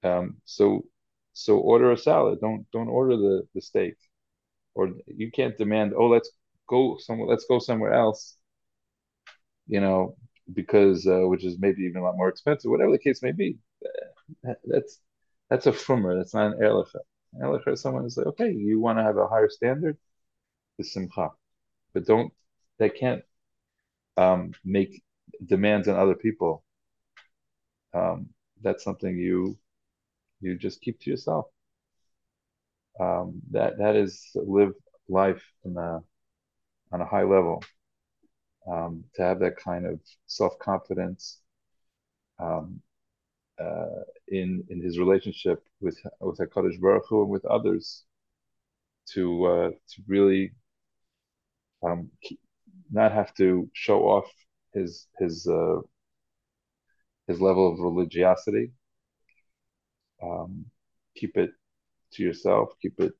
Um, 0.02 0.36
so 0.44 0.84
so 1.32 1.58
order 1.58 1.92
a 1.92 1.96
salad. 1.96 2.40
Don't 2.40 2.66
don't 2.72 2.88
order 2.88 3.16
the 3.16 3.42
the 3.54 3.60
steak, 3.60 3.94
or 4.74 4.90
you 5.06 5.30
can't 5.32 5.58
demand. 5.58 5.94
Oh, 5.96 6.08
let's 6.08 6.30
go 6.68 6.96
somewhere. 6.98 7.28
Let's 7.28 7.46
go 7.46 7.58
somewhere 7.58 7.92
else. 7.92 8.36
You 9.66 9.80
know, 9.80 10.16
because 10.52 11.06
uh, 11.06 11.26
which 11.28 11.44
is 11.44 11.58
maybe 11.58 11.82
even 11.82 12.00
a 12.00 12.04
lot 12.04 12.16
more 12.16 12.28
expensive. 12.28 12.70
Whatever 12.70 12.92
the 12.92 12.98
case 12.98 13.22
may 13.22 13.32
be, 13.32 13.58
that's 14.64 15.00
that's 15.50 15.66
a 15.66 15.72
frumer. 15.72 16.16
That's 16.18 16.34
not 16.34 16.52
an 16.52 16.58
erlicha. 16.60 17.00
Erlicha 17.40 17.72
is 17.72 17.80
someone 17.82 18.02
who's 18.02 18.16
like, 18.16 18.26
okay, 18.28 18.50
you 18.52 18.80
want 18.80 18.98
to 18.98 19.02
have 19.02 19.16
a 19.18 19.28
higher 19.28 19.48
standard, 19.50 19.96
the 20.78 20.84
simcha, 20.84 21.30
but 21.94 22.06
don't. 22.06 22.32
They 22.78 22.90
can't 22.90 23.22
um, 24.16 24.52
make 24.64 25.02
demands 25.46 25.88
on 25.88 25.96
other 25.96 26.14
people. 26.14 26.64
Um, 27.94 28.28
that's 28.62 28.84
something 28.84 29.16
you 29.16 29.58
you 30.40 30.56
just 30.56 30.80
keep 30.80 31.00
to 31.00 31.10
yourself. 31.10 31.46
Um, 33.00 33.40
that 33.52 33.78
that 33.78 33.96
is 33.96 34.30
live 34.34 34.72
life 35.08 35.44
in 35.64 35.76
a 35.76 36.00
on 36.92 37.00
a 37.00 37.06
high 37.06 37.22
level. 37.22 37.62
Um, 38.70 39.04
to 39.14 39.22
have 39.22 39.40
that 39.40 39.56
kind 39.56 39.86
of 39.86 39.98
self 40.26 40.58
confidence 40.58 41.40
um, 42.38 42.80
uh, 43.58 44.02
in 44.28 44.64
in 44.68 44.82
his 44.82 44.98
relationship 44.98 45.64
with 45.80 45.98
with 46.20 46.38
Hakadosh 46.38 46.78
Baruch 46.80 47.04
Hu 47.08 47.22
and 47.22 47.30
with 47.30 47.44
others, 47.46 48.04
to 49.14 49.44
uh, 49.46 49.70
to 49.70 50.02
really 50.06 50.52
um, 51.82 52.10
not 52.90 53.12
have 53.12 53.32
to 53.34 53.70
show 53.72 54.02
off 54.02 54.30
his 54.74 55.06
his 55.18 55.46
uh, 55.46 55.80
his 57.26 57.40
level 57.40 57.72
of 57.72 57.78
religiosity. 57.80 58.72
Um, 60.22 60.66
keep 61.16 61.36
it 61.36 61.50
to 62.12 62.22
yourself. 62.22 62.70
Keep 62.82 63.00
it. 63.00 63.12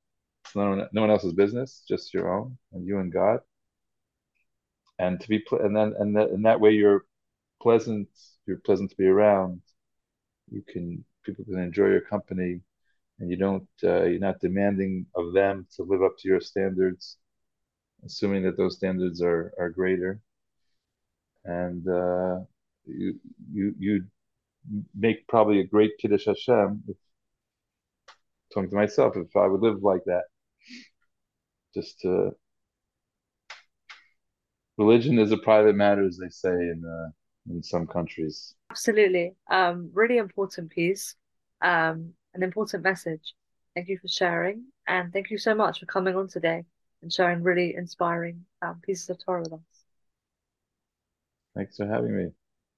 no 0.55 0.71
one, 0.71 0.89
no 0.93 1.01
one 1.01 1.11
else's 1.11 1.33
business, 1.33 1.85
just 1.89 2.13
your 2.13 2.33
own, 2.33 2.59
and 2.73 2.87
you 2.87 2.99
and 2.99 3.13
God 3.13 3.41
and 4.99 5.21
to 5.21 5.29
be 5.29 5.45
and 5.53 5.77
then 5.77 5.95
and 5.99 6.17
that 6.17 6.31
in 6.31 6.43
that 6.43 6.61
way 6.61 6.73
you're 6.73 7.05
pleasant 7.63 8.09
you're 8.47 8.59
pleasant 8.59 8.91
to 8.91 8.97
be 8.97 9.07
around. 9.07 9.61
You 10.51 10.63
can 10.67 11.05
people 11.25 11.45
can 11.45 11.59
enjoy 11.59 11.89
your 11.89 12.01
company 12.01 12.61
and 13.19 13.31
you 13.31 13.37
don't 13.37 13.69
uh, 13.85 14.05
you're 14.05 14.21
not 14.21 14.41
demanding 14.41 15.07
of 15.15 15.33
them 15.33 15.67
to 15.77 15.83
live 15.83 16.03
up 16.03 16.17
to 16.19 16.29
your 16.29 16.41
standards 16.41 17.19
assuming 18.05 18.43
that 18.45 18.57
those 18.57 18.77
standards 18.77 19.23
are 19.23 19.53
are 19.59 19.71
greater. 19.71 20.21
And 21.45 21.87
uh, 21.89 22.41
you 22.87 23.19
you 23.53 23.75
you 23.79 24.05
make 24.95 25.27
probably 25.29 25.61
a 25.61 25.65
great 25.67 25.93
kiddush 25.99 26.27
Hashem 26.27 26.83
if, 26.89 26.97
talking 28.53 28.71
to 28.71 28.77
myself 28.77 29.17
if 29.17 29.35
I 29.37 29.47
would 29.47 29.61
live 29.63 29.83
like 29.83 30.05
that 30.07 30.25
just 31.75 32.01
to 32.01 32.33
religion 34.79 35.19
is 35.19 35.33
a 35.33 35.37
private 35.37 35.75
matter, 35.75 36.07
as 36.07 36.17
they 36.17 36.29
say 36.29 36.51
in 36.51 36.83
uh, 36.87 37.11
in 37.51 37.63
some 37.63 37.87
countries. 37.87 38.55
Absolutely, 38.71 39.35
um, 39.51 39.91
really 39.93 40.19
important 40.19 40.71
piece, 40.71 41.15
um, 41.61 42.13
an 42.35 42.43
important 42.43 42.83
message. 42.83 43.35
Thank 43.75 43.89
you 43.89 43.99
for 43.99 44.09
sharing, 44.09 44.65
and 44.87 45.13
thank 45.13 45.31
you 45.31 45.39
so 45.39 45.55
much 45.55 45.81
for 45.81 45.87
coming 45.87 46.17
on 46.17 46.29
today 46.29 46.65
and 47.03 47.13
sharing 47.13 47.43
really 47.43 47.75
inspiring 47.77 48.45
um, 48.63 48.81
pieces 48.83 49.11
of 49.11 49.19
Torah 49.25 49.43
with 49.43 49.53
us. 49.53 49.61
Thanks 51.55 51.77
for 51.77 51.87
having 51.87 52.17
me. 52.17 52.31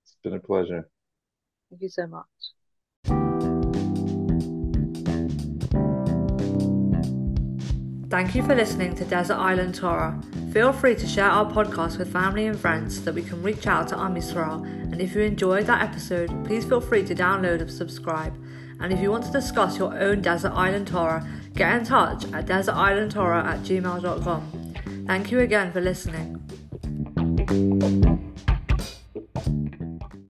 It's 0.03 0.17
been 0.23 0.35
a 0.35 0.41
pleasure. 0.41 0.89
Thank 1.71 1.83
you 1.83 1.89
so 1.89 2.07
much. 2.07 2.27
Thank 8.11 8.35
you 8.35 8.43
for 8.43 8.57
listening 8.57 8.97
to 8.97 9.05
Desert 9.05 9.37
Island 9.37 9.77
Torah. 9.77 10.20
Feel 10.53 10.72
free 10.72 10.96
to 10.96 11.07
share 11.07 11.30
our 11.30 11.48
podcast 11.51 11.96
with 11.98 12.12
family 12.12 12.46
and 12.46 12.59
friends 12.59 12.96
so 12.96 13.03
that 13.03 13.14
we 13.14 13.22
can 13.22 13.40
reach 13.40 13.68
out 13.68 13.86
to 13.88 13.98
Am 13.98 14.16
Yisrael. 14.16 14.64
And 14.64 15.01
if 15.01 15.14
you 15.14 15.22
enjoyed 15.22 15.66
that 15.66 15.80
episode, 15.80 16.28
please 16.44 16.64
feel 16.64 16.80
free 16.80 17.05
to 17.05 17.14
download 17.14 17.61
and 17.61 17.70
subscribe. 17.70 18.34
And 18.80 18.92
if 18.92 19.01
you 19.01 19.12
want 19.12 19.24
to 19.26 19.30
discuss 19.30 19.78
your 19.78 19.96
own 19.96 20.22
Desert 20.22 20.51
Island 20.53 20.88
Torah, 20.88 21.24
get 21.55 21.76
in 21.76 21.84
touch 21.84 22.24
at 22.32 22.46
desertislandtorah 22.46 23.44
at 23.44 23.61
gmail.com. 23.61 24.74
Thank 25.07 25.30
you 25.30 25.38
again 25.38 25.70
for 25.70 25.80
listening. 25.80 26.40